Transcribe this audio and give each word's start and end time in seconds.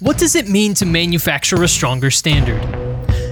What 0.00 0.18
does 0.18 0.34
it 0.34 0.46
mean 0.46 0.74
to 0.74 0.84
manufacture 0.84 1.62
a 1.62 1.68
stronger 1.68 2.10
standard? 2.10 2.60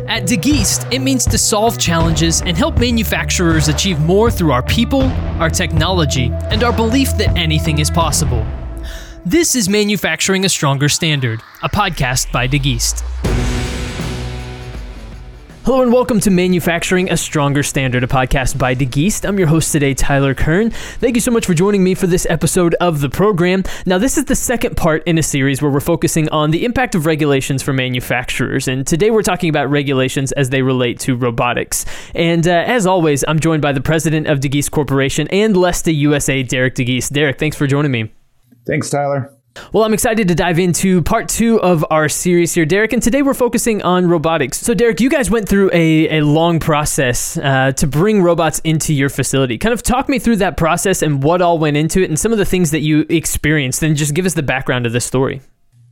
At 0.08 0.22
DeGeest, 0.22 0.90
it 0.90 1.00
means 1.00 1.26
to 1.26 1.36
solve 1.36 1.76
challenges 1.76 2.40
and 2.40 2.56
help 2.56 2.78
manufacturers 2.78 3.68
achieve 3.68 4.00
more 4.00 4.30
through 4.30 4.50
our 4.52 4.62
people, 4.62 5.02
our 5.42 5.50
technology, 5.50 6.30
and 6.44 6.64
our 6.64 6.72
belief 6.72 7.18
that 7.18 7.36
anything 7.36 7.80
is 7.80 7.90
possible. 7.90 8.46
This 9.26 9.54
is 9.54 9.68
Manufacturing 9.68 10.46
a 10.46 10.48
Stronger 10.48 10.88
Standard, 10.88 11.42
a 11.62 11.68
podcast 11.68 12.32
by 12.32 12.48
DeGeest. 12.48 13.02
Hello 15.64 15.80
and 15.80 15.90
welcome 15.90 16.20
to 16.20 16.30
Manufacturing 16.30 17.10
a 17.10 17.16
Stronger 17.16 17.62
Standard, 17.62 18.04
a 18.04 18.06
podcast 18.06 18.58
by 18.58 18.74
DeGeest. 18.74 19.26
I'm 19.26 19.38
your 19.38 19.48
host 19.48 19.72
today, 19.72 19.94
Tyler 19.94 20.34
Kern. 20.34 20.68
Thank 20.68 21.14
you 21.14 21.22
so 21.22 21.30
much 21.30 21.46
for 21.46 21.54
joining 21.54 21.82
me 21.82 21.94
for 21.94 22.06
this 22.06 22.26
episode 22.28 22.74
of 22.82 23.00
the 23.00 23.08
program. 23.08 23.64
Now, 23.86 23.96
this 23.96 24.18
is 24.18 24.26
the 24.26 24.36
second 24.36 24.76
part 24.76 25.02
in 25.06 25.16
a 25.16 25.22
series 25.22 25.62
where 25.62 25.70
we're 25.70 25.80
focusing 25.80 26.28
on 26.28 26.50
the 26.50 26.66
impact 26.66 26.94
of 26.94 27.06
regulations 27.06 27.62
for 27.62 27.72
manufacturers. 27.72 28.68
And 28.68 28.86
today 28.86 29.10
we're 29.10 29.22
talking 29.22 29.48
about 29.48 29.70
regulations 29.70 30.32
as 30.32 30.50
they 30.50 30.60
relate 30.60 31.00
to 31.00 31.16
robotics. 31.16 31.86
And 32.14 32.46
uh, 32.46 32.64
as 32.66 32.86
always, 32.86 33.24
I'm 33.26 33.40
joined 33.40 33.62
by 33.62 33.72
the 33.72 33.80
president 33.80 34.26
of 34.26 34.40
DeGeest 34.40 34.70
Corporation 34.70 35.28
and 35.28 35.56
Lesta 35.56 35.94
USA, 35.94 36.42
Derek 36.42 36.74
DeGeest. 36.74 37.10
Derek, 37.14 37.38
thanks 37.38 37.56
for 37.56 37.66
joining 37.66 37.90
me. 37.90 38.12
Thanks, 38.66 38.90
Tyler. 38.90 39.34
Well, 39.72 39.84
I'm 39.84 39.94
excited 39.94 40.28
to 40.28 40.34
dive 40.34 40.58
into 40.58 41.02
part 41.02 41.28
two 41.28 41.60
of 41.60 41.84
our 41.90 42.08
series 42.08 42.54
here, 42.54 42.66
Derek. 42.66 42.92
And 42.92 43.02
today 43.02 43.22
we're 43.22 43.34
focusing 43.34 43.82
on 43.82 44.08
robotics. 44.08 44.58
So, 44.58 44.74
Derek, 44.74 45.00
you 45.00 45.08
guys 45.08 45.30
went 45.30 45.48
through 45.48 45.70
a, 45.72 46.18
a 46.18 46.24
long 46.24 46.58
process 46.58 47.38
uh, 47.38 47.72
to 47.72 47.86
bring 47.86 48.22
robots 48.22 48.60
into 48.60 48.92
your 48.92 49.08
facility. 49.08 49.58
Kind 49.58 49.72
of 49.72 49.82
talk 49.82 50.08
me 50.08 50.18
through 50.18 50.36
that 50.36 50.56
process 50.56 51.02
and 51.02 51.22
what 51.22 51.40
all 51.40 51.58
went 51.58 51.76
into 51.76 52.02
it 52.02 52.08
and 52.08 52.18
some 52.18 52.32
of 52.32 52.38
the 52.38 52.44
things 52.44 52.72
that 52.72 52.80
you 52.80 53.06
experienced. 53.08 53.82
And 53.82 53.96
just 53.96 54.14
give 54.14 54.26
us 54.26 54.34
the 54.34 54.42
background 54.42 54.86
of 54.86 54.92
this 54.92 55.04
story. 55.04 55.40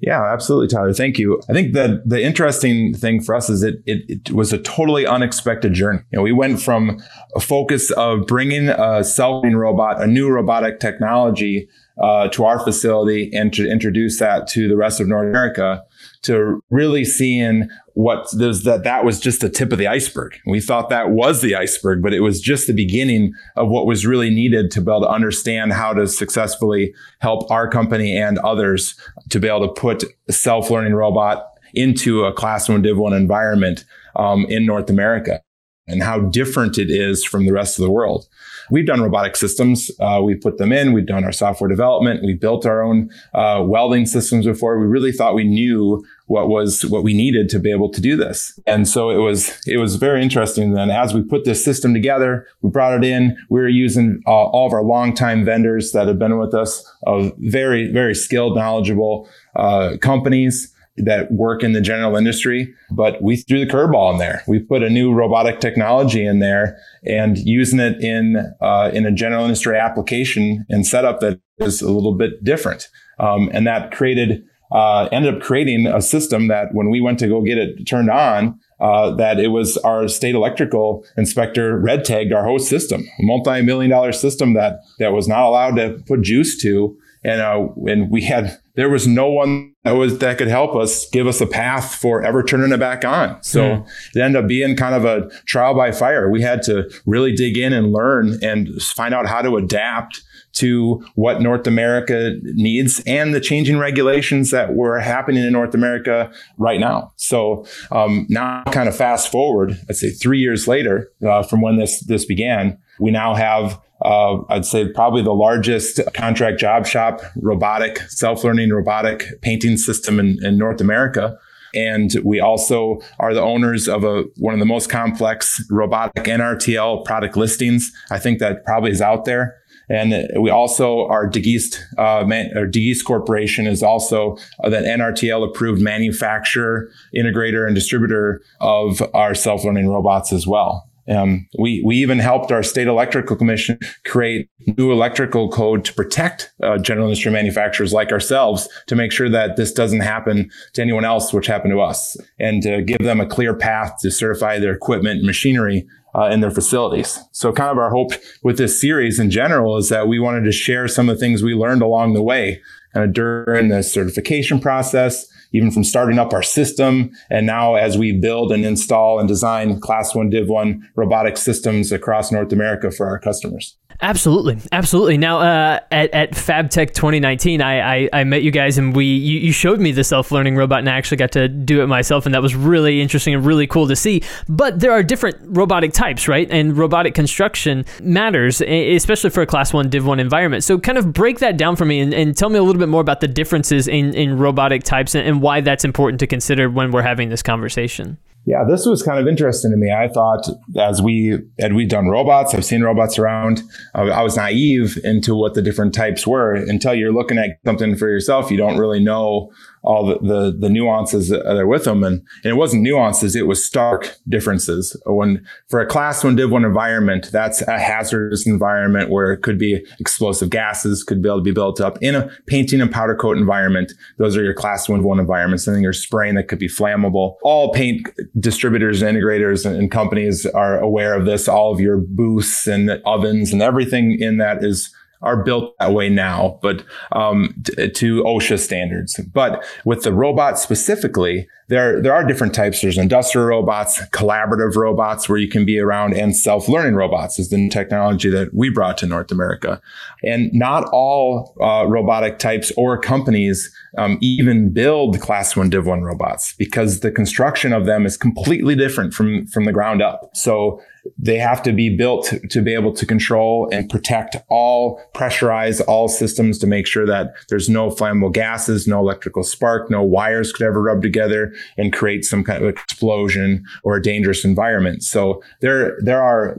Yeah, 0.01 0.21
absolutely, 0.33 0.67
Tyler. 0.67 0.93
Thank 0.93 1.19
you. 1.19 1.41
I 1.49 1.53
think 1.53 1.75
that 1.75 2.09
the 2.09 2.21
interesting 2.21 2.93
thing 2.93 3.23
for 3.23 3.37
us 3.37 3.49
is 3.49 3.63
it, 3.63 3.77
it, 3.87 4.33
was 4.33 4.53
a 4.53 4.59
totally 4.59 5.07
unexpected 5.07 5.75
journey. 5.75 6.01
You 6.11 6.17
know, 6.17 6.23
we 6.23 6.33
went 6.33 6.61
from 6.61 7.01
a 7.37 7.41
focus 7.41 7.93
of 7.93 8.27
bringing 8.27 8.69
a 8.69 9.05
self-learning 9.05 9.57
robot, 9.57 10.03
a 10.03 10.09
new 10.09 10.29
robotic 10.29 10.81
technology 10.81 11.69
uh, 11.99 12.29
to 12.29 12.45
our 12.45 12.59
facility 12.59 13.31
and 13.35 13.53
to 13.53 13.71
introduce 13.71 14.19
that 14.19 14.47
to 14.49 14.69
the 14.69 14.77
rest 14.77 15.01
of 15.01 15.09
North 15.09 15.29
America 15.29 15.83
to 16.23 16.63
really 16.71 17.05
seeing 17.05 17.69
what 17.95 18.27
there's 18.33 18.63
that 18.63 18.85
that 18.85 19.05
was 19.05 19.21
just 19.21 19.41
the 19.41 19.51
tip 19.51 19.73
of 19.73 19.79
the 19.79 19.87
iceberg. 19.87 20.39
We 20.47 20.61
thought 20.61 20.89
that 20.89 21.11
was 21.11 21.43
the 21.43 21.55
iceberg, 21.55 22.03
but 22.03 22.15
it 22.15 22.21
was 22.21 22.41
just 22.41 22.67
the 22.67 22.73
beginning 22.73 23.35
of 23.57 23.69
what 23.69 23.87
was 23.87 24.07
really 24.07 24.31
needed 24.31 24.71
to 24.73 24.81
be 24.81 24.91
able 24.91 25.03
to 25.03 25.09
understand 25.09 25.73
how 25.73 25.93
to 25.93 26.07
successfully 26.07 26.95
help 27.21 27.51
our 27.51 27.69
company 27.69 28.17
and 28.17 28.39
others 28.39 28.99
to 29.31 29.39
be 29.39 29.49
able 29.49 29.69
to 29.69 29.81
put 29.81 30.05
self-learning 30.31 30.95
robot 30.95 31.47
into 31.75 32.25
a 32.25 32.33
class 32.33 32.69
one 32.69 32.83
div 32.83 32.97
one 32.97 33.13
environment 33.13 33.85
um, 34.17 34.47
in 34.47 34.65
North 34.65 34.89
America 34.89 35.43
and 35.87 36.03
how 36.03 36.21
different 36.21 36.79
it 36.79 36.91
is 36.91 37.25
from 37.25 37.45
the 37.45 37.53
rest 37.53 37.79
of 37.79 37.85
the 37.85 37.91
world. 37.91 38.27
We've 38.71 38.87
done 38.87 39.01
robotic 39.01 39.37
systems. 39.37 39.91
Uh, 39.99 40.21
we 40.25 40.37
put 40.37 40.59
them 40.59 40.73
in. 40.73 40.93
We've 40.93 41.07
done 41.07 41.25
our 41.25 41.33
software 41.33 41.69
development. 41.69 42.23
We 42.25 42.35
built 42.35 42.65
our 42.65 42.83
own 42.83 43.11
uh, 43.35 43.63
welding 43.67 44.07
systems 44.07 44.47
before. 44.47 44.79
We 44.79 44.87
really 44.87 45.13
thought 45.13 45.35
we 45.35 45.45
knew 45.45 46.05
what 46.27 46.49
was 46.49 46.87
what 46.87 47.03
we 47.03 47.13
needed 47.13 47.49
to 47.51 47.59
be 47.59 47.71
able 47.71 47.91
to 47.91 48.01
do 48.01 48.17
this. 48.17 48.59
And 48.67 48.89
so 48.89 49.11
it 49.11 49.17
was 49.17 49.61
it 49.67 49.79
was 49.79 49.97
very 49.97 50.23
interesting. 50.23 50.73
Then 50.73 50.91
as 50.91 51.13
we 51.13 51.23
put 51.23 51.45
this 51.45 51.65
system 51.65 51.93
together, 51.93 52.47
we 52.63 52.71
brought 52.71 52.95
it 52.95 53.05
in. 53.05 53.37
We 53.51 53.61
were 53.61 53.69
using 53.69 54.23
uh, 54.27 54.31
all 54.31 54.69
of 54.69 54.73
our 54.73 54.85
longtime 54.85 55.45
vendors 55.45 55.93
that 55.93 56.07
have 56.07 56.19
been 56.19 56.39
with 56.39 56.55
us, 56.55 56.89
of 57.07 57.33
very 57.39 57.93
very 57.93 58.15
skilled, 58.15 58.57
knowledgeable 58.57 59.29
uh, 59.57 59.97
companies 60.01 60.73
that 60.97 61.33
work 61.33 61.63
in 61.63 61.73
the 61.73 61.81
general 61.81 62.17
industry, 62.17 62.73
but 62.91 63.23
we 63.23 63.37
threw 63.37 63.65
the 63.65 63.71
curveball 63.71 64.13
in 64.13 64.19
there. 64.19 64.43
We 64.47 64.59
put 64.59 64.83
a 64.83 64.91
new 64.91 65.13
robotic 65.13 65.61
technology 65.61 66.25
in 66.27 66.41
there 66.41 66.79
and 67.05 67.39
using 67.39 67.81
it 67.81 68.03
in 68.03 68.37
uh, 68.61 68.91
in 68.93 69.07
a 69.07 69.13
general 69.13 69.45
industry 69.45 69.79
application 69.79 70.67
and 70.69 70.87
setup 70.87 71.21
that 71.21 71.41
is 71.59 71.81
a 71.81 71.91
little 71.91 72.15
bit 72.15 72.45
different, 72.45 72.89
um, 73.19 73.51
and 73.53 73.67
that 73.67 73.93
created 73.93 74.45
uh, 74.73 75.09
ended 75.13 75.35
up 75.35 75.43
creating 75.43 75.87
a 75.87 76.01
system 76.01 76.49
that 76.49 76.69
when 76.73 76.91
we 76.91 77.01
went 77.01 77.19
to 77.19 77.29
go 77.29 77.43
get 77.43 77.59
it 77.59 77.85
turned 77.85 78.11
on, 78.11 78.59
uh, 78.81 79.15
that 79.15 79.39
it 79.39 79.49
was 79.49 79.77
our 79.79 80.09
state 80.09 80.35
electrical 80.35 81.05
inspector 81.17 81.79
red 81.79 82.05
tagged 82.05 82.33
our 82.33 82.45
host 82.45 82.69
system, 82.69 83.03
a 83.03 83.23
multi-million 83.23 83.91
dollar 83.91 84.13
system 84.13 84.55
that 84.55 84.81
that 84.99 85.13
was 85.13 85.29
not 85.29 85.45
allowed 85.45 85.77
to 85.77 86.03
put 86.07 86.23
juice 86.23 86.61
to, 86.61 86.97
and 87.25 87.41
uh, 87.41 87.67
and 87.87 88.11
we 88.11 88.23
had 88.23 88.59
there 88.75 88.89
was 88.89 89.07
no 89.07 89.31
one 89.31 89.75
that 89.85 89.93
was 89.93 90.19
that 90.19 90.39
could 90.39 90.49
help 90.49 90.75
us 90.75 91.09
give 91.11 91.27
us 91.27 91.41
a 91.41 91.47
path 91.47 91.95
for 91.95 92.23
ever 92.23 92.43
turning 92.43 92.73
it 92.73 92.79
back 92.79 93.05
on. 93.05 93.43
So 93.43 93.61
mm. 93.63 93.89
it 94.15 94.21
ended 94.21 94.43
up 94.43 94.49
being 94.49 94.77
kind 94.77 94.95
of 94.95 95.05
a 95.05 95.29
trial 95.47 95.75
by 95.75 95.93
fire. 95.93 96.31
We 96.31 96.43
had 96.43 96.63
to 96.63 96.91
really 97.05 97.35
dig 97.35 97.59
in 97.59 97.73
and 97.73 97.93
learn 97.93 98.39
and 98.43 98.81
find 98.81 99.13
out 99.13 99.27
how 99.27 99.43
to 99.43 99.57
adapt 99.57 100.23
to 100.55 101.03
what 101.15 101.41
North 101.41 101.67
America 101.67 102.37
needs 102.43 103.03
and 103.07 103.35
the 103.35 103.41
changing 103.41 103.79
regulations 103.79 104.51
that 104.51 104.75
were 104.75 104.99
happening 105.01 105.43
in 105.43 105.53
North 105.53 105.75
America 105.75 106.31
right 106.59 106.79
now. 106.79 107.13
So 107.17 107.67
um, 107.91 108.27
now, 108.29 108.63
kind 108.65 108.89
of 108.89 108.95
fast 108.95 109.33
forward, 109.33 109.79
let's 109.89 110.01
say 110.01 110.11
three 110.11 110.39
years 110.39 110.69
later 110.69 111.11
uh, 111.27 111.43
from 111.43 111.63
when 111.63 111.79
this 111.79 112.05
this 112.05 112.25
began, 112.25 112.79
we 113.01 113.11
now 113.11 113.35
have 113.35 113.81
uh, 114.05 114.43
I'd 114.49 114.65
say 114.65 114.89
probably 114.89 115.23
the 115.23 115.33
largest 115.33 116.01
contract 116.15 116.59
job 116.59 116.87
shop 116.87 117.21
robotic, 117.37 117.99
self 118.09 118.45
learning 118.45 118.71
robotic 118.71 119.41
painting 119.41 119.77
system 119.77 120.19
in, 120.19 120.45
in 120.45 120.59
North 120.59 120.81
America. 120.81 121.39
And 121.75 122.15
we 122.23 122.39
also 122.39 123.01
are 123.19 123.33
the 123.33 123.41
owners 123.41 123.89
of 123.89 124.05
a 124.05 124.25
one 124.37 124.53
of 124.53 124.61
the 124.61 124.67
most 124.67 124.91
complex 124.91 125.65
robotic 125.71 126.25
NRTL 126.25 127.05
product 127.05 127.37
listings. 127.37 127.91
I 128.11 128.19
think 128.19 128.41
that 128.41 128.65
probably 128.65 128.91
is 128.91 129.01
out 129.01 129.25
there. 129.25 129.57
And 129.89 130.29
we 130.41 130.51
also 130.51 131.07
our 131.09 131.29
DeGeest, 131.29 131.79
uh, 131.99 132.25
or 132.59 132.67
DeGeest 132.67 133.05
Corporation 133.05 133.67
is 133.67 133.83
also 133.83 134.37
that 134.63 134.85
NRTL 134.85 135.49
approved 135.49 135.83
manufacturer, 135.83 136.91
integrator, 137.15 137.67
and 137.67 137.75
distributor 137.75 138.43
of 138.61 139.03
our 139.15 139.35
self 139.35 139.65
learning 139.65 139.89
robots 139.89 140.33
as 140.33 140.47
well. 140.47 140.89
Um, 141.09 141.49
we 141.59 141.83
we 141.85 141.97
even 141.97 142.19
helped 142.19 142.53
our 142.53 142.63
state 142.63 142.87
electrical 142.87 143.37
commission 143.37 143.79
create 144.05 144.49
new 144.79 144.93
electrical 144.93 145.51
code 145.51 145.85
to 145.85 145.95
protect 145.95 146.53
uh, 146.63 146.79
general 146.79 147.07
industry 147.07 147.33
manufacturers 147.33 147.93
like 147.93 148.13
ourselves 148.13 148.69
to 148.87 148.95
make 148.95 149.13
sure 149.13 149.29
that 149.29 149.57
this 149.57 149.73
doesn't 149.73 150.01
happen 150.01 150.51
to 150.75 150.83
anyone 150.83 151.05
else, 151.05 151.33
which 151.33 151.47
happened 151.47 151.73
to 151.73 151.81
us, 151.81 152.17
and 152.39 152.63
to 152.63 152.83
give 152.83 152.99
them 153.01 153.21
a 153.21 153.27
clear 153.27 153.55
path 153.55 153.95
to 154.01 154.11
certify 154.11 154.59
their 154.59 154.73
equipment 154.73 155.19
and 155.19 155.27
machinery 155.27 155.87
uh, 156.15 156.37
their 156.37 156.51
facilities. 156.51 157.19
So, 157.33 157.53
kind 157.53 157.71
of 157.71 157.79
our 157.79 157.91
hope 157.91 158.13
with 158.43 158.59
this 158.59 158.81
series 158.81 159.19
in 159.19 159.31
general 159.31 159.77
is 159.77 159.89
that 159.89 160.09
we 160.09 160.19
wanted 160.19 160.45
to 160.45 160.53
share 160.53 160.89
some 160.89 161.09
of 161.09 161.17
the 161.17 161.21
things 161.21 161.43
we 161.43 161.55
learned 161.55 161.83
along 161.83 162.15
the 162.15 162.23
way, 162.23 162.61
of 162.95 163.13
during 163.13 163.69
the 163.69 163.83
certification 163.83 164.61
process 164.61 165.27
even 165.53 165.71
from 165.71 165.85
starting 165.85 166.19
up 166.19 166.33
our 166.33 166.43
system. 166.43 167.11
And 167.31 167.47
now 167.47 167.75
as 167.75 167.99
we 167.99 168.13
build 168.13 168.53
and 168.53 168.65
install 168.65 169.19
and 169.19 169.29
design 169.29 169.81
class 169.81 170.15
one, 170.15 170.31
div 170.31 170.49
one 170.49 170.89
robotic 170.97 171.37
systems 171.37 171.93
across 171.93 172.33
North 172.33 172.53
America 172.53 172.91
for 172.91 173.07
our 173.07 173.19
customers. 173.19 173.77
Absolutely, 174.03 174.59
absolutely. 174.73 175.17
Now, 175.17 175.39
uh, 175.39 175.79
at 175.93 176.11
at 176.13 176.33
FabTech 176.33 176.93
2019, 176.93 177.63
I, 177.63 178.03
I, 178.03 178.09
I 178.13 178.25
met 178.25 178.43
you 178.43 178.51
guys 178.51 178.77
and 178.77 178.97
we 178.97 179.05
you, 179.05 179.39
you 179.39 179.53
showed 179.53 179.79
me 179.79 179.93
the 179.93 180.03
self 180.03 180.33
learning 180.33 180.57
robot, 180.57 180.81
and 180.81 180.91
I 180.91 180.97
actually 180.99 181.19
got 181.19 181.31
to 181.33 181.47
do 181.47 181.85
it 181.85 181.87
myself, 181.87 182.27
and 182.27 182.35
that 182.35 182.43
was 182.43 182.57
really 182.57 183.01
interesting 183.01 183.33
and 183.33 183.47
really 183.47 183.69
cool 183.69 183.87
to 183.87 183.95
see. 183.95 184.25
But 184.49 184.81
there 184.81 184.91
are 184.91 185.05
different 185.05 185.37
robotic 185.43 185.93
types, 185.93 186.27
right? 186.27 186.51
And 186.51 186.77
robotic 186.77 187.15
construction 187.15 187.85
matters, 188.03 188.61
especially 188.61 189.31
for 189.31 189.43
a 189.43 189.47
Class 189.47 189.73
One 189.73 189.89
Div 189.89 190.05
One 190.05 190.19
environment. 190.19 190.65
So, 190.65 190.81
kind 190.81 190.99
of 190.99 191.13
break 191.13 191.39
that 191.39 191.57
down 191.57 191.77
for 191.77 191.85
me 191.85 192.01
and, 192.01 192.13
and 192.13 192.37
tell 192.37 192.51
me 192.51 192.59
a 192.59 192.63
little 192.65 192.81
bit 192.81 192.89
more 192.89 193.01
about 193.01 193.21
the 193.21 193.29
differences 193.29 193.87
in 193.87 194.15
in 194.15 194.37
robotic 194.37 194.83
types 194.83 195.15
and, 195.15 195.25
and 195.25 195.41
why 195.41 195.61
that's 195.61 195.85
important 195.85 196.19
to 196.21 196.27
consider 196.27 196.69
when 196.69 196.91
we're 196.91 197.03
having 197.03 197.29
this 197.29 197.43
conversation. 197.43 198.19
Yeah, 198.45 198.65
this 198.69 198.87
was 198.87 199.03
kind 199.03 199.21
of 199.21 199.29
interesting 199.29 199.71
to 199.71 199.77
me. 199.77 199.93
I 199.93 200.09
thought 200.09 200.49
as 200.77 201.01
we 201.01 201.39
had 201.61 201.75
we 201.75 201.87
done 201.87 202.09
robots, 202.09 202.55
I've 202.55 202.65
seen 202.65 202.83
robots 202.83 203.19
around. 203.19 203.63
I 203.95 204.23
was 204.23 204.37
naive 204.37 204.99
into 205.05 205.37
what 205.37 205.55
the 205.55 205.63
different 205.63 205.95
types 205.95 206.27
were 206.27 206.55
until 206.55 206.95
you're 206.95 207.13
looking 207.13 207.39
at 207.39 207.59
something 207.65 207.97
for 207.97 208.09
yourself. 208.09 208.51
You 208.51 208.57
don't 208.57 208.79
really 208.79 209.03
know 209.03 209.53
all 209.85 210.07
the, 210.07 210.19
the, 210.21 210.57
the 210.59 210.69
nuances 210.69 211.29
that 211.29 211.45
are 211.45 211.67
with 211.67 211.85
them. 211.85 212.05
And, 212.05 212.23
and 212.45 212.53
it 212.53 212.55
wasn't 212.55 212.83
nuances, 212.83 213.35
it 213.35 213.47
was 213.47 213.65
stark 213.65 214.17
differences. 214.29 214.97
When 215.07 215.45
for 215.69 215.81
a 215.81 215.87
class 215.87 216.23
one 216.23 216.37
div 216.37 216.51
one 216.51 216.65
environment, 216.65 217.31
that's 217.33 217.63
a 217.63 217.79
hazardous 217.79 218.47
environment 218.47 219.11
where 219.11 219.33
it 219.33 219.43
could 219.43 219.59
be 219.59 219.85
explosive 219.99 220.51
gases 220.51 221.03
could 221.03 221.23
be 221.23 221.29
able 221.29 221.39
to 221.39 221.45
be 221.45 221.53
built 221.53 221.81
up 221.81 221.99
in 222.01 222.15
a 222.15 222.31
painting 222.47 222.81
and 222.81 222.93
powder 222.93 223.17
coat 223.17 223.37
environment. 223.37 223.93
Those 224.19 224.37
are 224.37 224.45
your 224.45 224.55
class 224.55 224.89
one 224.89 225.03
one 225.03 225.19
environments. 225.19 225.67
And 225.67 225.75
then 225.75 225.83
you're 225.83 225.93
spraying 225.93 226.37
that 226.37 226.49
could 226.49 226.61
be 226.61 226.69
flammable. 226.69 227.37
All 227.43 227.73
paint 227.73 228.09
distributors 228.39 229.03
and 229.03 229.17
integrators 229.17 229.67
and, 229.67 229.77
and 229.77 229.91
companies 229.91 230.47
are 230.47 230.79
aware 230.79 231.15
of 231.15 231.27
this. 231.27 231.49
All 231.49 231.73
of 231.73 231.81
your 231.81 231.99
booths 231.99 232.67
and 232.67 232.91
ovens 233.05 233.53
and 233.53 233.63
everything 233.63 234.19
in 234.21 234.39
that 234.39 234.65
is 234.65 234.95
are 235.23 235.43
built 235.43 235.75
that 235.79 235.93
way 235.93 236.09
now, 236.09 236.59
but 236.63 236.85
um, 237.13 237.55
t- 237.65 237.89
to 237.89 238.23
OSHA 238.25 238.59
standards. 238.59 239.21
But 239.33 239.65
with 239.85 240.03
the 240.03 240.13
robot 240.13 240.59
specifically, 240.59 241.49
there 241.73 242.03
there 242.03 242.13
are 242.13 242.23
different 242.23 242.55
types. 242.55 242.83
There's 242.83 242.99
industrial 242.99 243.47
robots, 243.47 243.99
collaborative 244.11 244.77
robots 244.77 245.27
where 245.27 245.39
you 245.39 245.49
can 245.49 245.65
be 245.65 245.79
around, 245.79 246.13
and 246.13 246.37
self-learning 246.37 246.95
robots 246.95 247.39
is 247.39 247.49
the 247.49 247.69
technology 247.71 248.29
that 248.29 248.53
we 248.53 248.69
brought 248.69 248.99
to 248.99 249.07
North 249.07 249.33
America. 249.33 249.81
And 250.23 250.53
not 250.53 250.85
all 250.93 251.55
uh, 251.63 251.87
robotic 251.89 252.39
types 252.39 252.73
or 252.77 252.99
companies 252.99 253.75
um, 253.97 254.19
even 254.21 254.73
build 254.73 255.19
class 255.21 255.57
one 255.57 255.71
div 255.71 255.87
one 255.87 256.03
robots 256.03 256.55
because 256.59 257.01
the 257.01 257.11
construction 257.11 257.73
of 257.73 257.87
them 257.87 258.05
is 258.05 258.19
completely 258.19 258.77
different 258.77 259.15
from 259.15 259.47
from 259.47 259.65
the 259.65 259.73
ground 259.73 260.03
up. 260.03 260.31
So 260.35 260.83
they 261.19 261.39
have 261.39 261.63
to 261.65 261.73
be 261.73 261.97
built 261.97 262.27
to, 262.27 262.39
to, 262.49 262.63
be 262.63 262.75
able 262.75 262.93
to 262.93 263.05
control 263.05 263.69
and 263.73 263.91
protect 263.91 264.37
all 264.49 265.03
pressurize 265.15 265.83
all 265.89 266.09
systems 266.09 266.59
to 266.59 266.67
make 266.67 266.87
sure 266.87 267.07
that 267.07 267.35
there's 267.49 267.69
no 267.69 267.91
flammable 267.91 268.33
gases, 268.33 268.87
no 268.87 269.01
electrical 269.01 269.43
spark, 269.43 269.91
no 269.91 270.03
wires 270.03 270.53
could 270.53 270.65
ever 270.65 270.81
rub 270.81 271.03
together 271.03 271.53
and 271.77 271.93
create 271.93 272.25
some 272.25 272.45
kind 272.45 272.63
of 272.63 272.69
explosion 272.69 273.65
or 273.83 273.97
a 273.97 274.03
dangerous 274.03 274.45
environment. 274.45 275.03
So 275.03 275.43
there, 275.61 275.99
there 276.03 276.23
are 276.23 276.57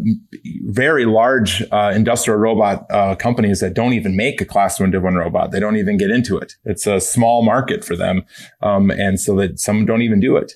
very 0.65 1.05
large 1.05 1.63
uh, 1.71 1.91
industrial 1.95 2.39
robot 2.39 2.85
uh, 2.91 3.15
companies 3.15 3.59
that 3.59 3.73
don't 3.73 3.93
even 3.93 4.15
make 4.15 4.41
a 4.41 4.45
class 4.45 4.79
one 4.79 4.91
div 4.91 5.03
one 5.03 5.15
robot. 5.15 5.51
They 5.51 5.59
don't 5.59 5.77
even 5.77 5.97
get 5.97 6.11
into 6.11 6.37
it. 6.37 6.55
It's 6.65 6.87
a 6.87 6.99
small 6.99 7.43
market 7.43 7.83
for 7.83 7.95
them. 7.95 8.23
Um, 8.61 8.91
and 8.91 9.19
so 9.19 9.35
that 9.37 9.59
some 9.59 9.85
don't 9.85 10.01
even 10.01 10.19
do 10.19 10.37
it 10.37 10.53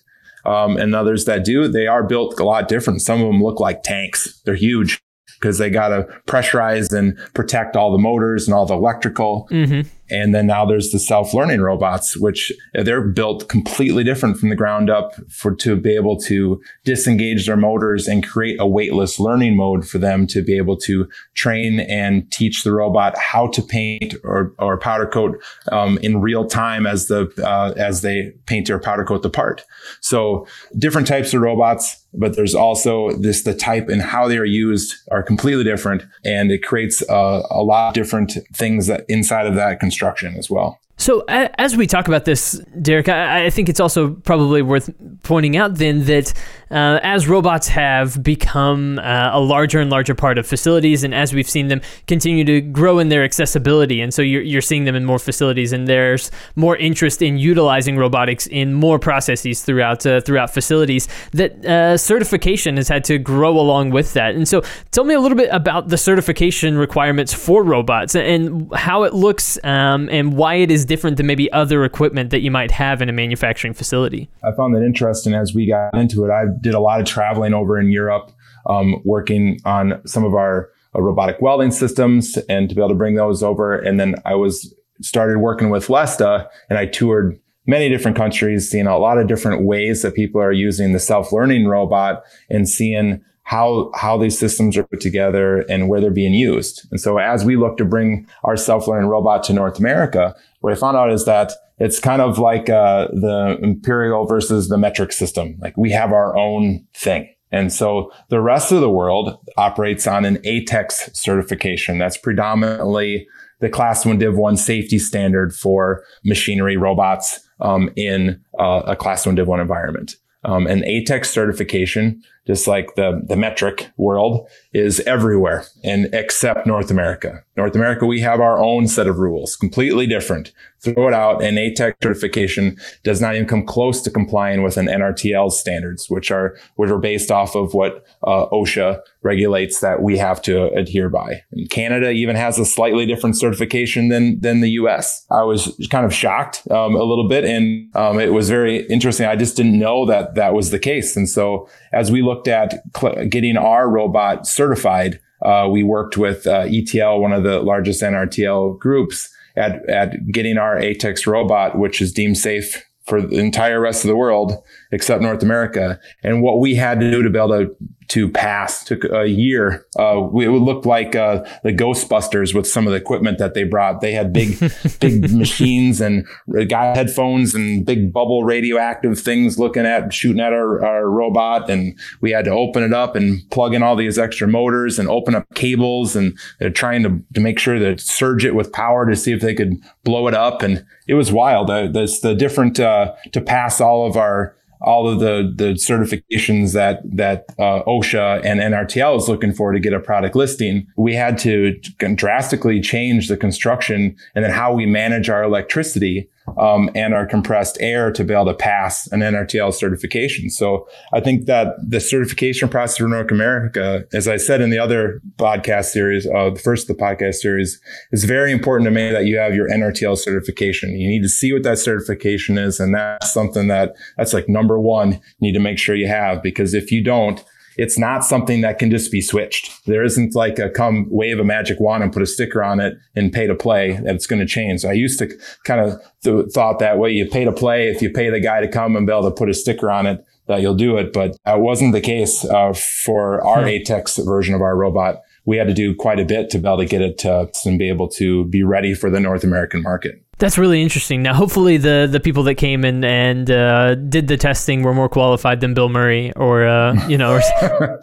um, 0.48 0.78
and 0.78 0.96
others 0.96 1.26
that 1.26 1.44
do, 1.44 1.68
they 1.68 1.88
are 1.88 2.04
built 2.04 2.40
a 2.40 2.46
lot 2.46 2.68
different. 2.68 3.02
Some 3.02 3.22
of 3.22 3.28
them 3.28 3.44
look 3.44 3.60
like 3.60 3.84
tanks. 3.84 4.42
They're 4.46 4.56
huge 4.56 5.02
because 5.40 5.58
they 5.58 5.70
got 5.70 5.90
to 5.90 6.08
pressurize 6.26 6.92
and 6.98 7.18
protect 7.34 7.76
all 7.76 7.92
the 7.92 7.98
motors 7.98 8.48
and 8.48 8.56
all 8.56 8.66
the 8.66 8.74
electrical. 8.74 9.48
Mm-hmm. 9.52 9.88
And 10.09 10.33
then 10.33 10.48
now 10.48 10.65
there's 10.65 10.92
the 10.92 11.00
self-learning 11.00 11.62
robots, 11.62 12.15
which 12.18 12.51
they're 12.74 13.07
built 13.07 13.50
completely 13.50 14.04
different 14.04 14.38
from 14.38 14.50
the 14.50 14.56
ground 14.56 14.89
up 14.89 15.13
for 15.30 15.54
to 15.56 15.75
be 15.75 15.95
able 15.95 16.18
to 16.21 16.62
disengage 16.83 17.45
their 17.45 17.57
motors 17.57 18.07
and 18.07 18.25
create 18.25 18.59
a 18.59 18.68
weightless 18.68 19.19
learning 19.19 19.57
mode 19.57 19.88
for 19.88 19.98
them 19.98 20.27
to 20.27 20.42
be 20.42 20.57
able 20.57 20.77
to 20.77 21.07
train 21.33 21.80
and 21.81 22.31
teach 22.31 22.63
the 22.63 22.71
robot 22.71 23.18
how 23.18 23.48
to 23.48 23.62
paint 23.62 24.15
or, 24.24 24.54
or 24.59 24.77
powder 24.77 25.07
coat 25.07 25.42
um, 25.71 25.98
in 26.00 26.21
real 26.21 26.45
time 26.45 26.88
as 26.88 27.07
the 27.07 27.31
uh, 27.44 27.74
as 27.77 28.01
they 28.01 28.31
paint 28.45 28.69
or 28.69 28.80
powder 28.80 29.03
coat 29.03 29.24
the 29.24 29.30
part. 29.30 29.63
So 30.01 30.48
different 30.77 31.07
types 31.07 31.33
of 31.33 31.42
robots 31.42 32.03
but 32.13 32.36
there's 32.36 32.56
also 32.56 33.12
this 33.12 33.44
the 33.44 33.54
type 33.54 33.89
and 33.89 34.01
how 34.01 34.27
they 34.27 34.38
are 34.38 34.45
used 34.45 34.95
are 35.12 35.24
completely 35.24 35.63
different 35.63 36.04
and 36.24 36.51
it 36.51 36.63
creates 36.63 37.01
a, 37.09 37.42
a 37.50 37.63
lot 37.63 37.89
of 37.89 37.94
different 37.94 38.33
things 38.54 38.88
that 38.88 39.06
inside 39.07 39.45
of 39.45 39.56
that 39.56 39.80
construction 39.80 40.36
as 40.36 40.50
well. 40.50 40.80
So 41.00 41.24
as 41.27 41.77
we 41.77 41.86
talk 41.86 42.07
about 42.07 42.25
this, 42.25 42.59
Derek, 42.81 43.07
I 43.07 43.51
think 43.51 43.69
it's 43.69 43.80
also 43.80 44.15
probably 44.15 44.63
worth 44.63 44.89
pointing 45.21 45.56
out 45.56 45.75
then 45.75 46.06
that 46.06 46.33
uh, 46.72 47.00
as 47.04 47.28
robots 47.28 47.68
have 47.68 48.22
become 48.24 49.00
uh, 49.00 49.30
a 49.34 49.40
larger 49.40 49.80
and 49.80 49.90
larger 49.90 50.16
part 50.16 50.38
of 50.38 50.46
facilities, 50.46 51.04
and 51.04 51.14
as 51.14 51.34
we've 51.34 51.50
seen 51.50 51.68
them 51.68 51.81
continue 52.08 52.44
to 52.44 52.62
grow 52.62 53.00
in 53.00 53.10
their 53.10 53.24
accessibility, 53.24 54.02
and 54.02 54.14
so 54.14 54.22
you're, 54.22 54.42
you're 54.42 54.62
seeing 54.62 54.86
them 54.86 54.96
in 54.96 55.06
more 55.06 55.19
facilities, 55.19 55.74
and 55.74 55.88
there's 55.88 56.31
more 56.56 56.75
interest 56.78 57.22
in 57.22 57.38
utilizing 57.38 57.98
robotics 57.98 58.48
in 58.48 58.74
more 58.74 59.00
processes 59.00 59.64
throughout 59.64 60.06
uh, 60.06 60.22
throughout 60.22 60.54
facilities. 60.54 61.08
That 61.31 61.66
uh, 61.66 61.98
certification 61.98 62.78
has 62.78 62.88
had 62.88 63.04
to 63.06 63.18
grow 63.18 63.58
along 63.58 63.92
with 63.92 64.13
that, 64.13 64.36
and 64.36 64.48
so 64.48 64.62
tell 64.92 65.04
me 65.04 65.13
a 65.13 65.20
little 65.20 65.38
bit 65.38 65.50
about 65.52 65.90
the 65.90 65.98
certification 65.98 66.78
requirements 66.78 67.34
for 67.34 67.63
robots 67.63 68.16
and 68.16 68.74
how 68.74 69.04
it 69.04 69.13
looks 69.13 69.58
um, 69.63 70.10
and 70.10 70.34
why 70.34 70.56
it 70.56 70.72
is 70.72 70.86
different 70.86 71.18
than 71.18 71.25
maybe 71.28 71.52
other 71.52 71.84
equipment 71.84 72.30
that 72.31 72.42
you 72.42 72.52
might 72.52 72.72
have 72.72 73.02
in 73.02 73.10
a 73.10 73.13
manufacturing 73.13 73.74
facility. 73.74 74.30
I 74.44 74.52
found 74.52 74.75
that 74.75 74.84
interesting 74.84 75.34
as 75.34 75.54
we 75.54 75.68
got 75.68 75.96
into 75.96 76.25
it. 76.25 76.31
I 76.31 76.46
did 76.62 76.74
a 76.74 76.80
lot 76.80 77.00
of 77.00 77.06
traveling 77.06 77.54
over 77.54 77.80
in 77.80 77.89
Europe, 77.89 78.31
um, 78.68 79.01
working 79.06 79.59
on 79.65 80.01
some 80.06 80.24
of 80.24 80.33
our 80.33 80.69
uh, 80.95 81.01
robotic 81.01 81.42
welding 81.42 81.71
systems 81.71 82.38
and 82.50 82.69
to 82.69 82.75
be 82.75 82.81
able 82.81 82.89
to 82.89 82.95
bring 82.95 83.15
those 83.15 83.44
over. 83.44 83.77
And 83.77 84.00
then 84.00 84.15
I 84.25 84.36
was 84.36 84.74
started 85.01 85.39
working 85.39 85.69
with 85.69 85.89
Lesta 85.89 86.50
and 86.69 86.80
I 86.80 86.86
toured 86.86 87.39
many 87.65 87.89
different 87.89 88.18
countries, 88.18 88.69
seeing 88.69 88.88
a 88.88 88.98
lot 88.98 89.18
of 89.18 89.27
different 89.27 89.65
ways 89.65 90.01
that 90.01 90.15
people 90.15 90.42
are 90.42 90.54
using 90.54 90.94
the 90.94 91.00
self-learning 91.00 91.68
robot 91.68 92.24
and 92.50 92.68
seeing 92.68 93.21
how 93.44 93.92
how 93.95 94.18
these 94.18 94.38
systems 94.38 94.75
are 94.75 94.83
put 94.83 95.00
together 95.00 95.60
and 95.69 95.88
where 95.88 96.01
they're 96.01 96.12
being 96.12 96.33
used. 96.33 96.86
And 96.92 97.00
so 97.00 97.18
as 97.18 97.45
we 97.45 97.56
look 97.56 97.77
to 97.77 97.86
bring 97.86 98.27
our 98.44 98.57
self-learning 98.57 99.07
robot 99.07 99.44
to 99.44 99.53
North 99.53 99.80
America, 99.80 100.36
what 100.59 100.74
I 100.74 100.75
found 100.75 100.98
out 100.98 101.12
is 101.12 101.25
that 101.25 101.54
it's 101.80 102.00
kind 102.00 102.21
of 102.21 102.39
like 102.39 102.69
uh, 102.69 103.07
the 103.09 103.57
imperial 103.62 104.25
versus 104.25 104.68
the 104.68 104.77
metric 104.77 105.12
system. 105.12 105.57
Like 105.62 105.77
we 105.77 105.92
have 105.92 106.12
our 106.12 106.36
own 106.36 106.86
thing. 106.94 107.30
And 107.51 107.71
so 107.71 108.12
the 108.30 108.42
rest 108.42 108.71
of 108.71 108.81
the 108.81 108.89
world 108.89 109.38
operates 109.57 110.06
on 110.07 110.25
an 110.25 110.38
ATEX 110.38 111.15
certification. 111.15 111.98
That's 111.98 112.18
predominantly 112.18 113.27
the 113.59 113.69
class 113.69 114.06
one 114.06 114.18
div 114.18 114.36
one 114.36 114.57
safety 114.57 115.00
standard 115.00 115.56
for 115.56 116.04
machinery 116.25 116.77
robots 116.77 117.39
um, 117.62 117.89
in 117.95 118.42
uh, 118.60 118.83
a 118.86 118.95
class 118.95 119.25
one 119.25 119.36
div 119.36 119.48
one 119.48 119.60
environment. 119.60 120.15
Um, 120.44 120.68
and 120.68 120.83
ATEX 120.83 121.25
certification 121.25 122.21
just 122.48 122.66
like 122.66 122.96
the, 122.96 123.22
the 123.28 123.36
metric 123.36 123.92
world 123.98 124.48
is 124.74 125.02
everywhere 125.02 125.66
and 125.84 126.10
except 126.14 126.66
North 126.66 126.90
America. 126.90 127.44
North 127.58 127.76
America, 127.76 128.06
we 128.06 128.22
have 128.22 128.40
our 128.40 128.58
own 128.60 128.88
set 128.88 129.08
of 129.08 129.20
rules, 129.20 129.56
completely 129.56 130.08
different. 130.08 130.54
Throw 130.80 131.08
it 131.08 131.14
out 131.14 131.44
and 131.44 131.58
ATEX 131.58 131.96
certification 132.02 132.78
does 133.04 133.20
not 133.20 133.36
even 133.36 133.48
come 133.48 133.66
close 133.66 134.02
to 134.04 134.12
complying 134.12 134.62
with 134.62 134.78
an 134.78 134.86
NRTL 134.86 135.52
standards, 135.52 136.08
which 136.08 136.30
are, 136.32 136.56
which 136.76 136.92
are 136.92 137.00
based 137.00 137.32
off 137.32 137.56
of 137.56 137.74
what 137.74 138.06
uh, 138.24 138.46
OSHA 138.52 139.02
regulates 139.24 139.82
that 139.82 140.04
we 140.04 140.18
have 140.20 140.40
to 140.44 140.68
adhere 140.74 141.10
by. 141.10 141.42
And 141.52 141.70
Canada 141.70 142.12
even 142.12 142.36
has 142.36 142.60
a 142.60 142.66
slightly 142.66 143.08
different 143.08 143.38
certification 143.38 144.10
than, 144.10 144.40
than 144.40 144.62
the 144.62 144.70
US. 144.72 145.26
I 145.32 145.42
was 145.42 145.76
kind 145.90 146.06
of 146.06 146.14
shocked 146.14 146.70
um, 146.70 146.96
a 146.96 147.04
little 147.04 147.28
bit 147.28 147.44
and 147.44 147.94
um, 147.96 148.20
it 148.20 148.32
was 148.32 148.48
very 148.48 148.86
interesting. 148.88 149.26
I 149.26 149.36
just 149.36 149.58
didn't 149.58 149.78
know 149.78 150.06
that 150.06 150.36
that 150.36 150.54
was 150.54 150.70
the 150.70 150.80
case. 150.80 151.18
And 151.18 151.28
so 151.28 151.68
as 151.92 152.12
we 152.12 152.22
looked 152.38 152.48
at 152.48 152.84
cl- 152.95 153.25
getting 153.25 153.57
our 153.57 153.89
robot 153.89 154.48
certified, 154.48 155.19
uh, 155.42 155.68
we 155.72 155.84
worked 155.84 156.18
with 156.18 156.48
uh, 156.48 156.66
ETL, 156.68 157.19
one 157.22 157.34
of 157.34 157.44
the 157.44 157.60
largest 157.60 158.01
NRTL 158.01 158.80
groups, 158.80 159.30
at, 159.56 159.88
at 159.89 160.31
getting 160.31 160.57
our 160.57 160.78
ATEX 160.78 161.25
robot, 161.25 161.78
which 161.78 162.00
is 162.01 162.13
deemed 162.13 162.38
safe 162.38 162.86
for 163.06 163.22
the 163.22 163.39
entire 163.39 163.80
rest 163.80 164.04
of 164.04 164.10
the 164.10 164.16
world 164.16 164.54
except 164.91 165.22
North 165.22 165.44
America. 165.44 166.00
And 166.24 166.41
what 166.41 166.60
we 166.60 166.75
had 166.75 167.00
to 167.00 167.12
do 167.12 167.22
to 167.24 167.29
be 167.29 167.38
able 167.38 167.50
to 167.50 167.75
to 168.10 168.29
pass 168.29 168.86
took 168.86 169.03
a 169.12 169.27
year. 169.27 169.86
Uh, 170.00 170.29
it 170.39 170.48
would 170.48 170.62
look 170.62 170.86
like 170.86 171.15
uh, 171.15 171.44
the 171.63 171.74
Ghostbusters 171.74 172.56
with 172.56 172.65
some 172.65 172.88
of 172.88 172.91
the 172.91 172.98
equipment 172.98 173.38
that 173.38 173.53
they 173.53 173.65
brought. 173.65 174.00
They 174.00 174.13
had 174.13 174.32
big, 174.32 174.58
big 175.00 175.32
machines 175.34 176.00
and 176.00 176.25
guy 176.70 176.96
headphones 176.96 177.53
and 177.53 177.86
big 177.86 178.13
bubble 178.13 178.44
radioactive 178.44 179.20
things 179.20 179.60
looking 179.60 179.86
at 179.86 180.13
shooting 180.13 180.39
at 180.39 180.53
our, 180.53 180.86
our 180.86 181.10
robot. 181.10 181.70
And 181.70 182.00
we 182.22 182.32
had 182.32 182.46
to 182.46 182.51
open 182.51 182.82
it 182.82 182.94
up 182.94 183.15
and 183.15 183.41
plug 183.51 183.74
in 183.74 183.84
all 183.84 183.98
these 183.98 184.17
extra 184.17 184.48
motors 184.48 185.00
and 185.00 185.10
open 185.10 185.36
up 185.36 185.46
cables. 185.53 186.15
And 186.15 186.38
they're 186.60 186.70
trying 186.70 187.03
to, 187.03 187.22
to 187.34 187.41
make 187.41 187.60
sure 187.60 187.77
to 187.77 187.98
surge 187.98 188.46
it 188.46 188.56
with 188.56 188.72
power 188.72 189.06
to 189.10 189.17
see 189.17 189.34
if 189.34 189.41
they 189.41 189.53
could 189.53 189.74
blow 190.06 190.27
it 190.27 190.34
up. 190.34 190.62
And 190.62 190.86
it 191.08 191.15
was 191.15 191.32
wild. 191.32 191.70
Uh, 191.70 191.88
this, 191.88 192.22
the 192.22 192.34
different 192.34 192.79
uh, 192.79 193.15
to 193.34 193.41
pass 193.41 193.82
all 193.82 194.08
of 194.08 194.15
our 194.15 194.56
all 194.81 195.07
of 195.07 195.19
the 195.19 195.51
the 195.55 195.74
certifications 195.74 196.74
that 196.74 197.01
that 197.05 197.46
uh, 197.57 197.84
OSHA 197.84 198.41
and 198.43 198.60
NRTL 198.60 199.17
is 199.17 199.27
looking 199.27 199.53
for 199.53 199.72
to 199.72 199.79
get 199.79 199.93
a 199.93 200.00
product 200.00 200.36
listing, 200.36 200.88
we 200.96 201.13
had 201.13 201.38
to 201.39 201.74
drastically 202.15 202.79
change 202.81 203.27
the 203.27 203.38
construction 203.38 204.15
and 204.36 204.46
then 204.46 204.51
how 204.51 204.74
we 204.74 204.86
manage 204.86 205.29
our 205.29 205.43
electricity 205.43 206.29
um, 206.58 206.89
and 206.96 207.13
our 207.13 207.25
compressed 207.25 207.77
air 207.82 208.12
to 208.12 208.24
be 208.24 208.34
able 208.34 208.46
to 208.46 208.54
pass 208.54 209.08
an 209.12 209.20
NRTL 209.20 209.74
certification. 209.74 210.50
So 210.50 210.88
I 211.13 211.20
think 211.20 211.46
that 211.46 211.75
the 211.86 212.00
certification 212.00 212.70
process 212.70 212.98
for 212.98 213.08
North 213.08 213.32
America, 213.32 214.06
as 214.13 214.27
I 214.27 214.38
said 214.38 214.62
in 214.62 214.70
the 214.70 214.80
other 214.80 215.22
podcast 215.38 215.86
series, 215.86 216.25
uh, 216.27 216.51
the 216.51 216.60
first 216.60 216.89
of 216.89 216.98
the 216.98 217.04
podcast 217.04 217.36
series, 217.36 217.80
is 218.12 218.24
very 218.24 218.51
important 218.51 218.88
to 218.88 218.92
me 218.92 219.12
that 219.12 219.25
you 219.25 219.38
have 219.38 219.54
your 219.54 219.70
NRTL 219.70 220.18
certification. 220.18 220.98
You 220.98 221.10
need 221.10 221.24
to 221.24 221.30
see 221.30 221.54
what 221.54 221.63
that 221.63 221.80
certification 221.80 222.58
is. 222.58 222.80
And 222.80 222.96
that's 222.96 223.32
something 223.32 223.68
that 223.68 223.96
that's 224.18 224.34
like 224.34 224.50
number 224.50 224.80
one, 224.80 225.13
you 225.13 225.20
need 225.42 225.54
to 225.54 225.60
make 225.60 225.80
sure 225.80 225.96
you 225.96 226.08
have, 226.08 226.42
because 226.42 226.74
if 226.74 226.92
you 226.92 227.04
don't, 227.04 227.44
it's 227.77 227.98
not 227.98 228.25
something 228.25 228.62
that 228.62 228.79
can 228.79 228.89
just 228.89 229.12
be 229.12 229.22
switched. 229.22 229.86
There 229.86 230.03
isn't 230.03 230.36
like 230.36 230.60
a 230.60 230.69
come 230.69 231.07
wave 231.10 231.39
a 231.39 231.43
magic 231.43 231.79
wand 231.79 232.03
and 232.03 232.12
put 232.12 232.22
a 232.22 232.25
sticker 232.25 232.63
on 232.63 232.79
it 232.79 232.98
and 233.15 233.31
pay 233.31 233.48
to 233.48 233.55
play 233.55 233.93
that 234.03 234.15
it's 234.15 234.27
going 234.27 234.39
to 234.39 234.46
change. 234.46 234.81
So 234.81 234.89
I 234.89 234.93
used 234.93 235.19
to 235.19 235.29
kind 235.63 235.81
of 235.81 236.01
th- 236.24 236.51
thought 236.51 236.79
that 236.79 236.98
way. 236.98 237.12
You 237.12 237.27
pay 237.29 237.46
to 237.46 237.51
play. 237.51 237.88
If 237.88 238.01
you 238.01 238.10
pay 238.10 238.29
the 238.29 238.39
guy 238.39 238.62
to 238.62 238.67
come 238.67 238.96
and 238.96 239.05
be 239.05 239.13
able 239.13 239.29
to 239.29 239.36
put 239.36 239.50
a 239.50 239.53
sticker 239.53 239.91
on 239.91 240.05
it, 240.05 240.25
that 240.48 240.62
you'll 240.62 240.75
do 240.75 240.98
it. 240.98 241.13
But 241.13 241.38
that 241.46 241.60
wasn't 241.60 241.93
the 241.93 242.01
case 242.01 242.46
uh, 242.46 242.74
for 242.74 243.46
our 243.46 243.62
hmm. 243.62 243.67
ATEX 243.67 244.25
version 244.25 244.55
of 244.55 244.62
our 244.62 244.75
robot 244.75 245.22
we 245.48 245.55
had 245.55 245.67
to 245.67 245.74
do 245.74 245.96
quite 245.96 246.19
a 246.19 246.25
bit 246.25 246.50
to 246.50 246.60
be 246.60 246.67
able 246.67 246.77
to 246.77 246.86
get 246.86 247.01
it 247.01 247.17
to 247.19 247.50
and 247.65 247.79
be 247.79 247.88
able 247.88 248.10
to 248.10 248.43
be 248.46 248.63
ready 248.63 248.93
for 248.93 249.10
the 249.10 249.19
North 249.19 249.46
American 249.46 249.81
market. 249.81 250.26
That's 250.39 250.60
really 250.60 250.84
interesting. 250.84 251.24
Now, 251.24 251.34
hopefully, 251.34 251.77
the 251.77 252.08
the 252.10 252.20
people 252.20 252.44
that 252.44 252.56
came 252.56 252.86
in 252.86 253.03
and 253.03 253.50
uh, 253.50 253.96
did 253.96 254.27
the 254.27 254.38
testing 254.38 254.84
were 254.84 254.94
more 254.94 255.10
qualified 255.10 255.62
than 255.62 255.74
Bill 255.74 255.89
Murray 255.89 256.32
or 256.36 256.67
uh, 256.67 257.08
you 257.08 257.17
know 257.17 257.39
or, 257.39 257.41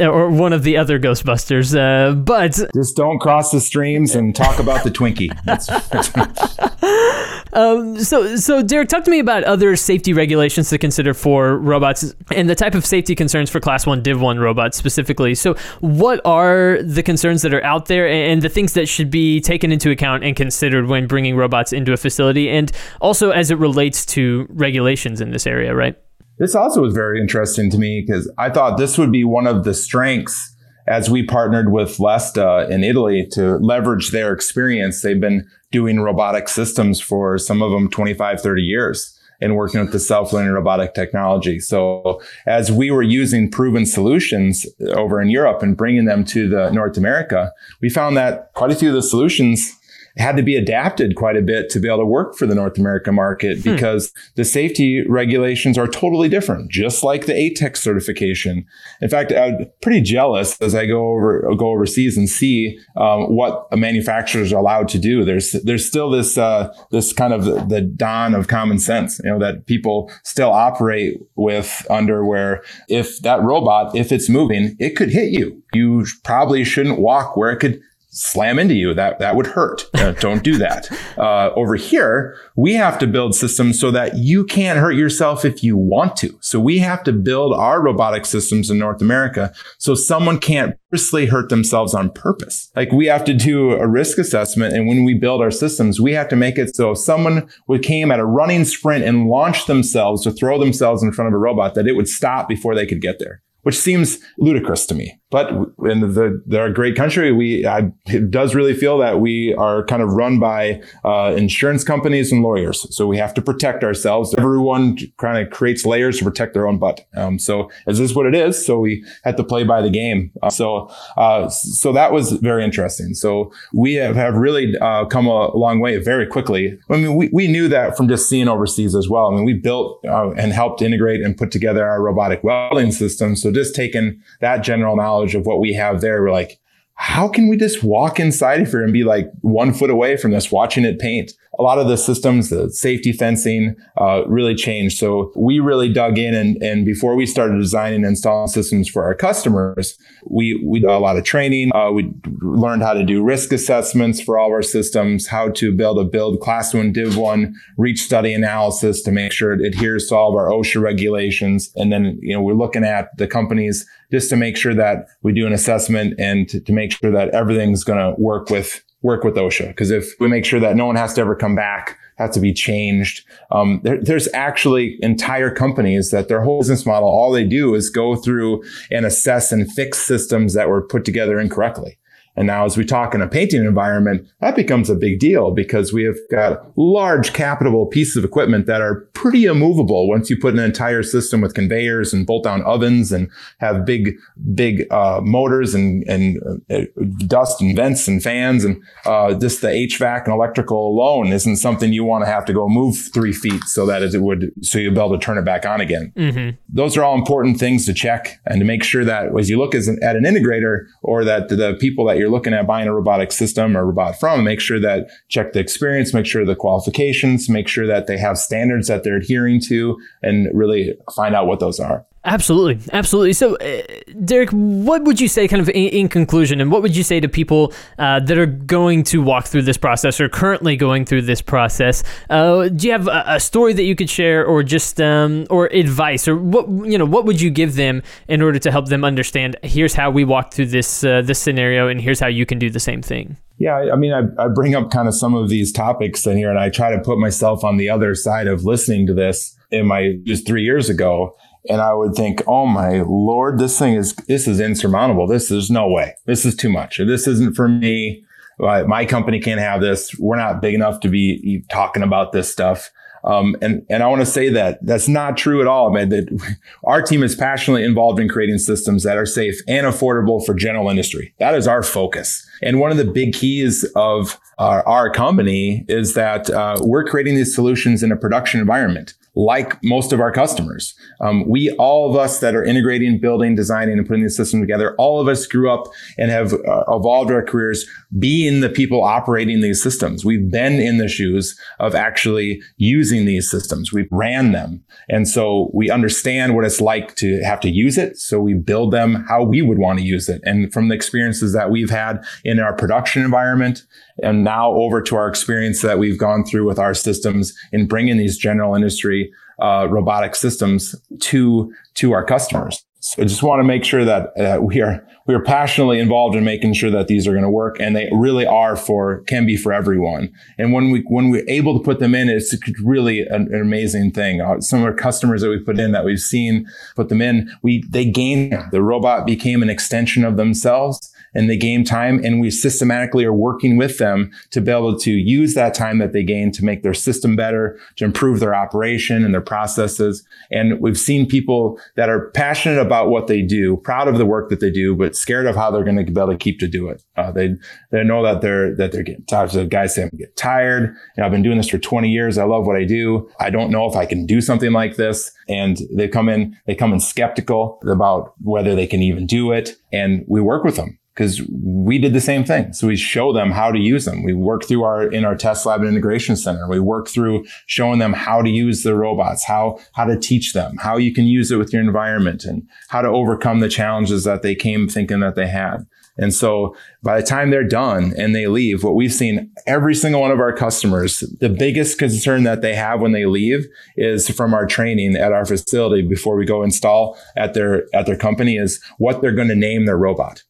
or 0.00 0.30
one 0.30 0.52
of 0.52 0.64
the 0.64 0.76
other 0.76 0.98
Ghostbusters. 0.98 1.78
Uh, 1.78 2.14
but 2.14 2.58
just 2.74 2.96
don't 2.96 3.20
cross 3.20 3.52
the 3.52 3.60
streams 3.60 4.16
and 4.16 4.34
talk 4.34 4.58
about 4.58 4.82
the 4.82 4.90
Twinkie. 4.90 5.30
um, 7.52 8.00
so, 8.00 8.34
so 8.34 8.60
Derek, 8.60 8.88
talk 8.88 9.04
to 9.04 9.10
me 9.12 9.20
about 9.20 9.44
other 9.44 9.76
safety 9.76 10.12
regulations 10.12 10.70
to 10.70 10.78
consider 10.78 11.14
for 11.14 11.56
robots 11.56 12.16
and 12.32 12.50
the 12.50 12.56
type 12.56 12.74
of 12.74 12.84
safety 12.84 13.14
concerns 13.14 13.48
for 13.48 13.60
Class 13.60 13.86
One 13.86 14.02
Div 14.02 14.20
One 14.20 14.40
robots 14.40 14.76
specifically. 14.76 15.36
So, 15.36 15.54
what 15.78 16.20
are 16.24 16.82
the 16.82 17.04
concerns 17.04 17.42
that 17.42 17.54
are 17.54 17.62
out 17.62 17.86
there 17.86 18.08
and 18.08 18.42
the 18.42 18.48
things 18.48 18.72
that 18.72 18.88
should 18.88 19.10
be 19.10 19.40
taken 19.40 19.70
into 19.70 19.92
account 19.92 20.24
and 20.24 20.34
considered 20.34 20.88
when 20.88 21.06
bringing 21.06 21.36
robots 21.36 21.43
into 21.72 21.92
a 21.92 21.96
facility, 21.96 22.48
and 22.48 22.70
also 23.00 23.30
as 23.30 23.50
it 23.50 23.58
relates 23.58 24.06
to 24.06 24.46
regulations 24.50 25.20
in 25.20 25.30
this 25.30 25.46
area, 25.46 25.74
right? 25.74 25.96
This 26.38 26.54
also 26.54 26.82
was 26.82 26.94
very 26.94 27.20
interesting 27.20 27.70
to 27.70 27.78
me 27.78 28.04
because 28.04 28.30
I 28.38 28.50
thought 28.50 28.76
this 28.76 28.98
would 28.98 29.12
be 29.12 29.24
one 29.24 29.46
of 29.46 29.64
the 29.64 29.74
strengths 29.74 30.52
as 30.86 31.08
we 31.08 31.24
partnered 31.24 31.72
with 31.72 31.98
Lesta 31.98 32.68
in 32.70 32.84
Italy 32.84 33.26
to 33.32 33.56
leverage 33.58 34.10
their 34.10 34.32
experience. 34.32 35.00
They've 35.00 35.20
been 35.20 35.48
doing 35.70 36.00
robotic 36.00 36.48
systems 36.48 37.00
for 37.00 37.38
some 37.38 37.62
of 37.62 37.70
them 37.70 37.88
25, 37.88 38.40
30 38.40 38.62
years 38.62 39.18
and 39.40 39.56
working 39.56 39.80
with 39.80 39.92
the 39.92 39.98
self-learning 39.98 40.52
robotic 40.52 40.94
technology. 40.94 41.58
So 41.58 42.20
as 42.46 42.70
we 42.70 42.90
were 42.90 43.02
using 43.02 43.50
proven 43.50 43.84
solutions 43.86 44.66
over 44.94 45.20
in 45.20 45.28
Europe 45.28 45.62
and 45.62 45.76
bringing 45.76 46.04
them 46.04 46.24
to 46.26 46.48
the 46.48 46.70
North 46.70 46.96
America, 46.96 47.52
we 47.80 47.88
found 47.88 48.16
that 48.16 48.52
quite 48.54 48.70
a 48.70 48.76
few 48.76 48.90
of 48.90 48.94
the 48.94 49.02
solutions 49.02 49.72
had 50.16 50.36
to 50.36 50.42
be 50.42 50.54
adapted 50.56 51.16
quite 51.16 51.36
a 51.36 51.42
bit 51.42 51.68
to 51.70 51.80
be 51.80 51.88
able 51.88 51.98
to 51.98 52.06
work 52.06 52.36
for 52.36 52.46
the 52.46 52.54
North 52.54 52.78
American 52.78 53.14
market 53.14 53.58
hmm. 53.58 53.74
because 53.74 54.12
the 54.36 54.44
safety 54.44 55.06
regulations 55.08 55.76
are 55.76 55.88
totally 55.88 56.28
different, 56.28 56.70
just 56.70 57.02
like 57.02 57.26
the 57.26 57.32
ATEX 57.32 57.78
certification. 57.78 58.64
In 59.00 59.08
fact, 59.08 59.32
I'm 59.32 59.66
pretty 59.82 60.02
jealous 60.02 60.60
as 60.60 60.74
I 60.74 60.86
go 60.86 61.10
over 61.10 61.54
go 61.56 61.68
overseas 61.68 62.16
and 62.16 62.28
see 62.28 62.78
um, 62.96 63.34
what 63.34 63.66
manufacturers 63.76 64.52
are 64.52 64.58
allowed 64.58 64.88
to 64.88 64.98
do. 64.98 65.24
There's 65.24 65.52
there's 65.64 65.84
still 65.84 66.10
this 66.10 66.38
uh, 66.38 66.72
this 66.90 67.12
kind 67.12 67.32
of 67.32 67.44
the, 67.44 67.64
the 67.64 67.80
dawn 67.80 68.34
of 68.34 68.48
common 68.48 68.78
sense, 68.78 69.20
you 69.24 69.30
know, 69.30 69.38
that 69.40 69.66
people 69.66 70.10
still 70.22 70.52
operate 70.52 71.20
with 71.34 71.86
under 71.90 72.24
where 72.24 72.62
if 72.88 73.20
that 73.20 73.42
robot, 73.42 73.94
if 73.96 74.12
it's 74.12 74.28
moving, 74.28 74.76
it 74.78 74.96
could 74.96 75.10
hit 75.10 75.32
you. 75.32 75.62
You 75.72 76.06
probably 76.22 76.64
shouldn't 76.64 77.00
walk 77.00 77.36
where 77.36 77.50
it 77.50 77.58
could 77.58 77.80
slam 78.14 78.58
into 78.58 78.74
you. 78.74 78.94
That 78.94 79.18
that 79.18 79.36
would 79.36 79.46
hurt. 79.46 79.84
Uh, 79.94 80.12
don't 80.20 80.42
do 80.42 80.56
that. 80.58 80.88
Uh, 81.18 81.50
over 81.54 81.74
here, 81.76 82.36
we 82.56 82.74
have 82.74 82.98
to 83.00 83.06
build 83.06 83.34
systems 83.34 83.78
so 83.78 83.90
that 83.90 84.16
you 84.16 84.44
can't 84.44 84.78
hurt 84.78 84.92
yourself 84.92 85.44
if 85.44 85.62
you 85.62 85.76
want 85.76 86.16
to. 86.16 86.36
So 86.40 86.60
we 86.60 86.78
have 86.78 87.02
to 87.04 87.12
build 87.12 87.54
our 87.54 87.82
robotic 87.82 88.26
systems 88.26 88.70
in 88.70 88.78
North 88.78 89.02
America 89.02 89.52
so 89.78 89.94
someone 89.94 90.38
can't 90.38 90.76
purposely 90.90 91.26
hurt 91.26 91.48
themselves 91.48 91.94
on 91.94 92.10
purpose. 92.10 92.70
Like 92.76 92.92
we 92.92 93.06
have 93.06 93.24
to 93.24 93.34
do 93.34 93.72
a 93.72 93.86
risk 93.86 94.18
assessment, 94.18 94.74
and 94.74 94.86
when 94.86 95.04
we 95.04 95.14
build 95.14 95.40
our 95.40 95.50
systems, 95.50 96.00
we 96.00 96.12
have 96.12 96.28
to 96.28 96.36
make 96.36 96.58
it 96.58 96.74
so 96.74 96.92
if 96.92 96.98
someone 96.98 97.48
would 97.68 97.82
came 97.82 98.10
at 98.10 98.20
a 98.20 98.24
running 98.24 98.64
sprint 98.64 99.04
and 99.04 99.26
launched 99.26 99.66
themselves 99.66 100.22
to 100.22 100.30
throw 100.30 100.58
themselves 100.58 101.02
in 101.02 101.12
front 101.12 101.28
of 101.28 101.34
a 101.34 101.38
robot, 101.38 101.74
that 101.74 101.86
it 101.86 101.94
would 101.94 102.08
stop 102.08 102.48
before 102.48 102.74
they 102.74 102.86
could 102.86 103.00
get 103.00 103.18
there 103.18 103.42
which 103.64 103.78
seems 103.78 104.18
ludicrous 104.38 104.86
to 104.86 104.94
me. 104.94 105.18
But 105.34 105.50
in 105.90 105.98
the, 105.98 106.70
great 106.72 106.94
country. 106.94 107.32
We, 107.32 107.66
I, 107.66 107.90
it 108.06 108.30
does 108.30 108.54
really 108.54 108.72
feel 108.72 108.98
that 108.98 109.18
we 109.18 109.52
are 109.54 109.84
kind 109.86 110.00
of 110.00 110.10
run 110.12 110.38
by 110.38 110.80
uh, 111.04 111.34
insurance 111.36 111.82
companies 111.82 112.30
and 112.30 112.40
lawyers. 112.40 112.86
So 112.94 113.08
we 113.08 113.16
have 113.18 113.34
to 113.34 113.42
protect 113.42 113.82
ourselves. 113.82 114.32
Everyone 114.38 114.96
kind 115.16 115.44
of 115.44 115.52
creates 115.52 115.84
layers 115.84 116.18
to 116.18 116.24
protect 116.24 116.54
their 116.54 116.68
own 116.68 116.78
butt. 116.78 117.04
Um, 117.16 117.40
so 117.40 117.68
is 117.88 118.14
what 118.14 118.26
it 118.26 118.36
is? 118.36 118.64
So 118.64 118.78
we 118.78 119.04
had 119.24 119.36
to 119.36 119.42
play 119.42 119.64
by 119.64 119.82
the 119.82 119.90
game. 119.90 120.30
Uh, 120.40 120.50
so, 120.50 120.88
uh, 121.16 121.48
so 121.48 121.92
that 121.92 122.12
was 122.12 122.30
very 122.34 122.62
interesting. 122.62 123.14
So 123.14 123.52
we 123.72 123.94
have, 123.94 124.14
have 124.14 124.34
really 124.36 124.78
uh, 124.80 125.04
come 125.06 125.26
a 125.26 125.52
long 125.56 125.80
way 125.80 125.96
very 125.96 126.28
quickly. 126.28 126.78
I 126.88 126.96
mean, 126.96 127.16
we, 127.16 127.28
we 127.32 127.48
knew 127.48 127.66
that 127.66 127.96
from 127.96 128.06
just 128.06 128.28
seeing 128.28 128.46
overseas 128.46 128.94
as 128.94 129.08
well. 129.08 129.32
I 129.32 129.34
mean, 129.34 129.44
we 129.44 129.54
built 129.54 130.04
uh, 130.04 130.30
and 130.36 130.52
helped 130.52 130.80
integrate 130.80 131.22
and 131.22 131.36
put 131.36 131.50
together 131.50 131.84
our 131.88 132.00
robotic 132.00 132.44
welding 132.44 132.92
system. 132.92 133.34
So 133.34 133.50
just 133.50 133.74
taking 133.74 134.22
that 134.40 134.58
general 134.58 134.94
knowledge 134.94 135.23
of 135.32 135.46
what 135.46 135.60
we 135.60 135.72
have 135.72 136.02
there, 136.02 136.20
we're 136.20 136.30
like, 136.30 136.60
how 136.96 137.26
can 137.26 137.48
we 137.48 137.56
just 137.56 137.82
walk 137.82 138.20
inside 138.20 138.60
of 138.60 138.68
here 138.68 138.82
and 138.82 138.92
be 138.92 139.04
like 139.04 139.30
one 139.40 139.72
foot 139.72 139.90
away 139.90 140.16
from 140.18 140.32
this, 140.32 140.52
watching 140.52 140.84
it 140.84 140.98
paint? 140.98 141.32
A 141.58 141.62
lot 141.62 141.78
of 141.78 141.88
the 141.88 141.96
systems, 141.96 142.50
the 142.50 142.70
safety 142.70 143.12
fencing, 143.12 143.76
uh, 143.96 144.22
really 144.26 144.54
changed. 144.54 144.98
So 144.98 145.32
we 145.36 145.60
really 145.60 145.92
dug 145.92 146.18
in 146.18 146.34
and, 146.34 146.62
and 146.62 146.84
before 146.84 147.16
we 147.16 147.26
started 147.26 147.58
designing 147.58 147.96
and 147.96 148.06
installing 148.06 148.48
systems 148.48 148.88
for 148.88 149.04
our 149.04 149.14
customers, 149.14 149.98
we, 150.24 150.60
we 150.64 150.80
did 150.80 150.90
a 150.90 150.98
lot 150.98 151.16
of 151.16 151.24
training. 151.24 151.70
Uh, 151.74 151.90
we 151.90 152.12
learned 152.40 152.82
how 152.82 152.94
to 152.94 153.04
do 153.04 153.22
risk 153.22 153.52
assessments 153.52 154.20
for 154.20 154.38
all 154.38 154.48
of 154.48 154.52
our 154.52 154.62
systems, 154.62 155.26
how 155.26 155.50
to 155.50 155.74
build 155.74 155.98
a 155.98 156.04
build 156.04 156.40
class 156.40 156.74
one, 156.74 156.92
div 156.92 157.16
one, 157.16 157.54
reach 157.76 158.00
study 158.02 158.32
analysis 158.32 159.02
to 159.02 159.12
make 159.12 159.32
sure 159.32 159.52
it 159.52 159.60
adheres 159.60 160.08
to 160.08 160.14
all 160.14 160.30
of 160.30 160.36
our 160.36 160.48
OSHA 160.48 160.80
regulations. 160.80 161.70
And 161.76 161.92
then, 161.92 162.18
you 162.22 162.34
know, 162.34 162.42
we're 162.42 162.54
looking 162.54 162.84
at 162.84 163.16
the 163.16 163.26
companies 163.26 163.86
just 164.10 164.30
to 164.30 164.36
make 164.36 164.56
sure 164.56 164.74
that 164.74 165.06
we 165.22 165.32
do 165.32 165.46
an 165.46 165.52
assessment 165.52 166.14
and 166.18 166.48
to, 166.48 166.60
to 166.60 166.72
make 166.72 166.92
sure 166.92 167.10
that 167.10 167.30
everything's 167.30 167.82
going 167.82 167.98
to 167.98 168.14
work 168.20 168.48
with 168.48 168.83
work 169.04 169.22
with 169.22 169.36
OSHA. 169.36 169.68
Because 169.68 169.92
if 169.92 170.18
we 170.18 170.26
make 170.26 170.44
sure 170.44 170.58
that 170.58 170.74
no 170.74 170.86
one 170.86 170.96
has 170.96 171.14
to 171.14 171.20
ever 171.20 171.36
come 171.36 171.54
back, 171.54 171.96
has 172.16 172.30
to 172.30 172.40
be 172.40 172.52
changed. 172.52 173.24
Um, 173.50 173.80
there, 173.84 174.00
there's 174.00 174.28
actually 174.32 174.98
entire 175.00 175.54
companies 175.54 176.10
that 176.10 176.28
their 176.28 176.42
whole 176.42 176.60
business 176.60 176.86
model, 176.86 177.08
all 177.08 177.30
they 177.30 177.44
do 177.44 177.74
is 177.74 177.90
go 177.90 178.16
through 178.16 178.64
and 178.90 179.04
assess 179.04 179.52
and 179.52 179.70
fix 179.70 179.98
systems 179.98 180.54
that 180.54 180.68
were 180.68 180.82
put 180.82 181.04
together 181.04 181.38
incorrectly. 181.38 181.98
And 182.36 182.46
now 182.46 182.64
as 182.64 182.76
we 182.76 182.84
talk 182.84 183.14
in 183.14 183.22
a 183.22 183.28
painting 183.28 183.64
environment, 183.64 184.26
that 184.40 184.56
becomes 184.56 184.90
a 184.90 184.94
big 184.94 185.20
deal 185.20 185.52
because 185.52 185.92
we 185.92 186.02
have 186.04 186.16
got 186.30 186.66
large 186.76 187.32
capital 187.32 187.86
pieces 187.86 188.16
of 188.16 188.24
equipment 188.24 188.66
that 188.66 188.80
are 188.80 189.02
pretty 189.14 189.44
immovable 189.44 190.08
once 190.08 190.28
you 190.28 190.36
put 190.36 190.54
an 190.54 190.60
entire 190.60 191.02
system 191.02 191.40
with 191.40 191.54
conveyors 191.54 192.12
and 192.12 192.26
bolt 192.26 192.44
down 192.44 192.62
ovens 192.62 193.12
and 193.12 193.30
have 193.58 193.86
big, 193.86 194.16
big, 194.54 194.86
uh, 194.90 195.20
motors 195.22 195.74
and, 195.74 196.04
and 196.08 196.38
uh, 196.70 196.80
dust 197.26 197.60
and 197.60 197.76
vents 197.76 198.08
and 198.08 198.22
fans. 198.22 198.64
And, 198.64 198.82
uh, 199.06 199.34
just 199.34 199.60
the 199.60 199.68
HVAC 199.68 200.24
and 200.24 200.34
electrical 200.34 200.88
alone 200.88 201.32
isn't 201.32 201.56
something 201.56 201.92
you 201.92 202.04
want 202.04 202.24
to 202.24 202.30
have 202.30 202.44
to 202.46 202.52
go 202.52 202.68
move 202.68 202.96
three 203.12 203.32
feet 203.32 203.62
so 203.64 203.86
that 203.86 204.02
it 204.02 204.20
would, 204.20 204.52
so 204.60 204.78
you'll 204.78 204.94
be 204.94 205.00
able 205.00 205.18
to 205.18 205.24
turn 205.24 205.38
it 205.38 205.44
back 205.44 205.64
on 205.64 205.80
again. 205.80 206.12
Mm-hmm. 206.16 206.56
Those 206.68 206.96
are 206.96 207.04
all 207.04 207.16
important 207.16 207.58
things 207.58 207.86
to 207.86 207.94
check 207.94 208.40
and 208.46 208.60
to 208.60 208.64
make 208.64 208.82
sure 208.82 209.04
that 209.04 209.28
as 209.38 209.48
you 209.48 209.58
look 209.58 209.74
as 209.74 209.88
an, 209.88 209.98
at 210.02 210.16
an 210.16 210.24
integrator 210.24 210.86
or 211.02 211.24
that 211.24 211.48
the 211.48 211.76
people 211.80 212.04
that 212.06 212.18
you're 212.18 212.23
you're 212.24 212.32
looking 212.32 212.54
at 212.54 212.66
buying 212.66 212.88
a 212.88 212.94
robotic 212.94 213.30
system 213.32 213.76
or 213.76 213.84
robot 213.84 214.18
from, 214.18 214.44
make 214.44 214.60
sure 214.60 214.80
that 214.80 215.10
check 215.28 215.52
the 215.52 215.60
experience, 215.60 216.14
make 216.14 216.24
sure 216.24 216.44
the 216.46 216.56
qualifications, 216.56 217.50
make 217.50 217.68
sure 217.68 217.86
that 217.86 218.06
they 218.06 218.16
have 218.16 218.38
standards 218.38 218.88
that 218.88 219.04
they're 219.04 219.16
adhering 219.18 219.60
to, 219.68 219.98
and 220.22 220.48
really 220.54 220.94
find 221.14 221.34
out 221.34 221.46
what 221.46 221.60
those 221.60 221.78
are. 221.78 222.06
Absolutely, 222.26 222.80
absolutely. 222.94 223.34
So, 223.34 223.56
uh, 223.56 223.82
Derek, 224.24 224.48
what 224.50 225.04
would 225.04 225.20
you 225.20 225.28
say, 225.28 225.46
kind 225.46 225.60
of 225.60 225.68
in, 225.68 225.88
in 225.88 226.08
conclusion, 226.08 226.58
and 226.58 226.72
what 226.72 226.80
would 226.80 226.96
you 226.96 227.02
say 227.02 227.20
to 227.20 227.28
people 227.28 227.74
uh, 227.98 228.18
that 228.20 228.38
are 228.38 228.46
going 228.46 229.02
to 229.04 229.22
walk 229.22 229.46
through 229.46 229.62
this 229.62 229.76
process 229.76 230.18
or 230.22 230.30
currently 230.30 230.74
going 230.74 231.04
through 231.04 231.22
this 231.22 231.42
process? 231.42 232.02
Uh, 232.30 232.68
do 232.68 232.86
you 232.86 232.92
have 232.92 233.08
a, 233.08 233.24
a, 233.26 233.40
story 233.40 233.74
that 233.74 233.82
you 233.82 233.94
could 233.94 234.08
share, 234.08 234.46
or 234.46 234.62
just 234.62 235.02
um, 235.02 235.46
or 235.50 235.66
advice, 235.66 236.26
or 236.26 236.36
what 236.36 236.66
you 236.88 236.96
know? 236.96 237.04
What 237.04 237.26
would 237.26 237.42
you 237.42 237.50
give 237.50 237.74
them 237.74 238.02
in 238.26 238.40
order 238.40 238.58
to 238.58 238.70
help 238.70 238.86
them 238.86 239.04
understand? 239.04 239.56
Here's 239.62 239.92
how 239.92 240.10
we 240.10 240.24
walk 240.24 240.54
through 240.54 240.66
this 240.66 241.04
uh, 241.04 241.20
this 241.20 241.38
scenario, 241.38 241.88
and 241.88 242.00
here's 242.00 242.20
how 242.20 242.28
you 242.28 242.46
can 242.46 242.58
do 242.58 242.70
the 242.70 242.80
same 242.80 243.02
thing. 243.02 243.36
Yeah, 243.58 243.90
I 243.92 243.96
mean, 243.96 244.12
I, 244.12 244.22
I 244.42 244.48
bring 244.48 244.74
up 244.74 244.90
kind 244.90 245.08
of 245.08 245.14
some 245.14 245.34
of 245.34 245.50
these 245.50 245.72
topics 245.72 246.26
in 246.26 246.38
here, 246.38 246.48
and 246.48 246.58
I 246.58 246.70
try 246.70 246.90
to 246.90 247.02
put 247.02 247.18
myself 247.18 247.64
on 247.64 247.76
the 247.76 247.90
other 247.90 248.14
side 248.14 248.46
of 248.46 248.64
listening 248.64 249.06
to 249.08 249.14
this 249.14 249.54
in 249.70 249.86
my 249.86 250.14
just 250.24 250.46
three 250.46 250.62
years 250.62 250.88
ago 250.88 251.36
and 251.68 251.80
I 251.80 251.94
would 251.94 252.14
think, 252.14 252.42
oh 252.46 252.66
my 252.66 253.02
lord, 253.02 253.58
this 253.58 253.78
thing 253.78 253.94
is 253.94 254.14
this 254.14 254.46
is 254.46 254.60
insurmountable. 254.60 255.26
This 255.26 255.50
is 255.50 255.70
no 255.70 255.88
way. 255.88 256.14
This 256.26 256.44
is 256.44 256.54
too 256.54 256.70
much. 256.70 256.98
This 256.98 257.26
isn't 257.26 257.56
for 257.56 257.68
me. 257.68 258.24
My 258.58 259.04
company 259.04 259.40
can't 259.40 259.60
have 259.60 259.80
this. 259.80 260.16
We're 260.18 260.36
not 260.36 260.62
big 260.62 260.74
enough 260.74 261.00
to 261.00 261.08
be 261.08 261.64
talking 261.70 262.02
about 262.02 262.32
this 262.32 262.50
stuff. 262.50 262.90
Um, 263.24 263.56
and, 263.62 263.84
and 263.88 264.02
I 264.02 264.06
want 264.06 264.20
to 264.20 264.26
say 264.26 264.50
that 264.50 264.84
that's 264.84 265.08
not 265.08 265.38
true 265.38 265.62
at 265.62 265.66
all, 265.66 265.90
man. 265.90 266.10
That 266.10 266.28
our 266.84 267.00
team 267.00 267.22
is 267.22 267.34
passionately 267.34 267.84
involved 267.84 268.20
in 268.20 268.28
creating 268.28 268.58
systems 268.58 269.02
that 269.02 269.16
are 269.16 269.26
safe 269.26 269.60
and 269.66 269.86
affordable 269.86 270.44
for 270.44 270.54
general 270.54 270.90
industry. 270.90 271.34
That 271.38 271.54
is 271.54 271.66
our 271.66 271.82
focus. 271.82 272.46
And 272.62 272.80
one 272.80 272.90
of 272.90 272.98
the 272.98 273.04
big 273.06 273.32
keys 273.32 273.84
of 273.96 274.38
our, 274.58 274.86
our 274.86 275.10
company 275.10 275.84
is 275.88 276.14
that 276.14 276.50
uh, 276.50 276.76
we're 276.82 277.04
creating 277.04 277.36
these 277.36 277.54
solutions 277.54 278.02
in 278.02 278.12
a 278.12 278.16
production 278.16 278.60
environment 278.60 279.14
like 279.36 279.82
most 279.82 280.12
of 280.12 280.20
our 280.20 280.30
customers. 280.30 280.94
Um, 281.20 281.48
we, 281.48 281.70
all 281.72 282.10
of 282.10 282.16
us 282.16 282.40
that 282.40 282.54
are 282.54 282.64
integrating, 282.64 283.20
building, 283.20 283.54
designing, 283.54 283.98
and 283.98 284.06
putting 284.06 284.22
the 284.22 284.30
system 284.30 284.60
together, 284.60 284.94
all 284.96 285.20
of 285.20 285.28
us 285.28 285.46
grew 285.46 285.70
up 285.70 285.86
and 286.18 286.30
have 286.30 286.52
uh, 286.52 286.84
evolved 286.88 287.30
our 287.30 287.42
careers 287.42 287.84
being 288.18 288.60
the 288.60 288.68
people 288.68 289.02
operating 289.02 289.60
these 289.60 289.82
systems. 289.82 290.24
We've 290.24 290.50
been 290.50 290.74
in 290.74 290.98
the 290.98 291.08
shoes 291.08 291.58
of 291.80 291.94
actually 291.94 292.62
using 292.76 293.24
these 293.24 293.50
systems. 293.50 293.92
We've 293.92 294.08
ran 294.10 294.52
them. 294.52 294.84
And 295.08 295.28
so 295.28 295.70
we 295.74 295.90
understand 295.90 296.54
what 296.54 296.64
it's 296.64 296.80
like 296.80 297.16
to 297.16 297.42
have 297.42 297.60
to 297.60 297.70
use 297.70 297.98
it. 297.98 298.16
So 298.18 298.40
we 298.40 298.54
build 298.54 298.92
them 298.92 299.24
how 299.28 299.42
we 299.42 299.62
would 299.62 299.78
want 299.78 299.98
to 299.98 300.04
use 300.04 300.28
it. 300.28 300.40
And 300.44 300.72
from 300.72 300.88
the 300.88 300.94
experiences 300.94 301.52
that 301.54 301.70
we've 301.70 301.90
had 301.90 302.24
in 302.44 302.60
our 302.60 302.74
production 302.74 303.22
environment 303.22 303.82
and 304.22 304.44
now 304.44 304.70
over 304.72 305.02
to 305.02 305.16
our 305.16 305.28
experience 305.28 305.82
that 305.82 305.98
we've 305.98 306.18
gone 306.18 306.44
through 306.44 306.66
with 306.66 306.78
our 306.78 306.94
systems 306.94 307.52
in 307.72 307.86
bringing 307.86 308.16
these 308.16 308.38
general 308.38 308.74
industry 308.74 309.23
uh, 309.58 309.86
robotic 309.90 310.34
systems 310.34 310.94
to 311.20 311.72
to 311.94 312.12
our 312.12 312.24
customers. 312.24 312.84
So 313.00 313.22
I 313.22 313.26
just 313.26 313.42
want 313.42 313.60
to 313.60 313.64
make 313.64 313.84
sure 313.84 314.02
that 314.06 314.32
uh, 314.38 314.62
we 314.62 314.80
are 314.80 315.06
we 315.26 315.34
are 315.34 315.42
passionately 315.42 316.00
involved 316.00 316.34
in 316.36 316.42
making 316.42 316.72
sure 316.72 316.90
that 316.90 317.06
these 317.06 317.26
are 317.26 317.32
going 317.32 317.44
to 317.44 317.50
work, 317.50 317.78
and 317.78 317.94
they 317.94 318.08
really 318.12 318.46
are 318.46 318.76
for 318.76 319.20
can 319.24 319.44
be 319.44 319.58
for 319.58 319.74
everyone. 319.74 320.32
And 320.56 320.72
when 320.72 320.90
we 320.90 321.00
when 321.08 321.28
we're 321.28 321.46
able 321.46 321.78
to 321.78 321.84
put 321.84 321.98
them 321.98 322.14
in, 322.14 322.30
it's 322.30 322.56
really 322.82 323.20
an, 323.20 323.52
an 323.52 323.60
amazing 323.60 324.12
thing. 324.12 324.40
Uh, 324.40 324.60
some 324.60 324.78
of 324.80 324.86
our 324.86 324.94
customers 324.94 325.42
that 325.42 325.50
we 325.50 325.58
put 325.58 325.78
in 325.78 325.92
that 325.92 326.06
we've 326.06 326.18
seen 326.18 326.66
put 326.96 327.10
them 327.10 327.20
in, 327.20 327.50
we 327.62 327.84
they 327.90 328.06
gain 328.06 328.58
the 328.72 328.82
robot 328.82 329.26
became 329.26 329.62
an 329.62 329.68
extension 329.68 330.24
of 330.24 330.38
themselves 330.38 331.13
and 331.34 331.50
they 331.50 331.56
gain 331.56 331.84
time 331.84 332.20
and 332.24 332.40
we 332.40 332.50
systematically 332.50 333.24
are 333.24 333.32
working 333.32 333.76
with 333.76 333.98
them 333.98 334.30
to 334.50 334.60
be 334.60 334.70
able 334.70 334.98
to 334.98 335.10
use 335.10 335.54
that 335.54 335.74
time 335.74 335.98
that 335.98 336.12
they 336.12 336.22
gain 336.22 336.52
to 336.52 336.64
make 336.64 336.82
their 336.82 336.94
system 336.94 337.36
better, 337.36 337.78
to 337.96 338.04
improve 338.04 338.40
their 338.40 338.54
operation 338.54 339.24
and 339.24 339.34
their 339.34 339.40
processes. 339.40 340.26
And 340.50 340.80
we've 340.80 340.98
seen 340.98 341.26
people 341.26 341.78
that 341.96 342.08
are 342.08 342.30
passionate 342.30 342.80
about 342.80 343.08
what 343.08 343.26
they 343.26 343.42
do, 343.42 343.76
proud 343.78 344.08
of 344.08 344.18
the 344.18 344.26
work 344.26 344.48
that 344.50 344.60
they 344.60 344.70
do, 344.70 344.94
but 344.94 345.16
scared 345.16 345.46
of 345.46 345.56
how 345.56 345.70
they're 345.70 345.84
going 345.84 345.96
to 345.96 346.10
be 346.10 346.20
able 346.20 346.32
to 346.32 346.38
keep 346.38 346.60
to 346.60 346.68
do 346.68 346.88
it. 346.88 347.02
Uh, 347.16 347.32
they, 347.32 347.54
they 347.90 348.04
know 348.04 348.22
that 348.22 348.40
they're, 348.40 348.74
that 348.76 348.92
they're 348.92 349.02
getting 349.02 349.24
tired. 349.24 349.50
So 349.50 349.58
the 349.58 349.66
guys 349.66 349.94
say, 349.94 350.04
I'm 350.04 350.10
get 350.16 350.36
tired. 350.36 350.94
You 351.16 351.20
know, 351.20 351.26
I've 351.26 351.32
been 351.32 351.42
doing 351.42 351.56
this 351.56 351.68
for 351.68 351.78
20 351.78 352.08
years. 352.08 352.38
I 352.38 352.44
love 352.44 352.66
what 352.66 352.76
I 352.76 352.84
do. 352.84 353.28
I 353.40 353.50
don't 353.50 353.70
know 353.70 353.86
if 353.86 353.96
I 353.96 354.06
can 354.06 354.26
do 354.26 354.40
something 354.40 354.72
like 354.72 354.96
this. 354.96 355.32
And 355.48 355.78
they 355.92 356.08
come 356.08 356.28
in, 356.28 356.56
they 356.66 356.74
come 356.74 356.92
in 356.92 357.00
skeptical 357.00 357.80
about 357.86 358.34
whether 358.42 358.74
they 358.74 358.86
can 358.86 359.02
even 359.02 359.26
do 359.26 359.52
it. 359.52 359.76
And 359.92 360.24
we 360.28 360.40
work 360.40 360.64
with 360.64 360.76
them 360.76 360.98
because 361.14 361.40
we 361.52 361.98
did 361.98 362.12
the 362.12 362.20
same 362.20 362.44
thing. 362.44 362.72
So 362.72 362.88
we 362.88 362.96
show 362.96 363.32
them 363.32 363.52
how 363.52 363.70
to 363.70 363.78
use 363.78 364.04
them. 364.04 364.24
We 364.24 364.32
work 364.32 364.64
through 364.64 364.82
our 364.82 365.04
in 365.04 365.24
our 365.24 365.36
test 365.36 365.64
lab 365.64 365.80
and 365.80 365.88
integration 365.88 366.36
center. 366.36 366.68
We 366.68 366.80
work 366.80 367.08
through 367.08 367.44
showing 367.66 368.00
them 368.00 368.12
how 368.12 368.42
to 368.42 368.50
use 368.50 368.82
the 368.82 368.96
robots, 368.96 369.44
how 369.44 369.78
how 369.92 370.04
to 370.04 370.18
teach 370.18 370.52
them, 370.52 370.76
how 370.78 370.96
you 370.96 371.14
can 371.14 371.26
use 371.26 371.50
it 371.50 371.56
with 371.56 371.72
your 371.72 371.82
environment, 371.82 372.44
and 372.44 372.68
how 372.88 373.02
to 373.02 373.08
overcome 373.08 373.60
the 373.60 373.68
challenges 373.68 374.24
that 374.24 374.42
they 374.42 374.54
came 374.54 374.88
thinking 374.88 375.20
that 375.20 375.36
they 375.36 375.46
had. 375.46 375.86
And 376.16 376.32
so 376.32 376.76
by 377.02 377.20
the 377.20 377.26
time 377.26 377.50
they're 377.50 377.66
done 377.66 378.12
and 378.16 378.34
they 378.34 378.46
leave, 378.46 378.84
what 378.84 378.94
we've 378.94 379.12
seen 379.12 379.52
every 379.66 379.96
single 379.96 380.20
one 380.20 380.30
of 380.30 380.38
our 380.38 380.52
customers, 380.52 381.20
the 381.40 381.48
biggest 381.48 381.98
concern 381.98 382.44
that 382.44 382.62
they 382.62 382.74
have 382.74 383.00
when 383.00 383.10
they 383.10 383.26
leave 383.26 383.66
is 383.96 384.28
from 384.28 384.54
our 384.54 384.64
training 384.64 385.16
at 385.16 385.32
our 385.32 385.44
facility 385.44 386.06
before 386.06 386.36
we 386.36 386.44
go 386.44 386.62
install 386.62 387.18
at 387.36 387.54
their 387.54 387.86
at 387.94 388.06
their 388.06 388.16
company 388.16 388.56
is 388.56 388.80
what 388.98 389.20
they're 389.20 389.32
going 389.32 389.48
to 389.48 389.56
name 389.56 389.86
their 389.86 389.98
robot. 389.98 390.44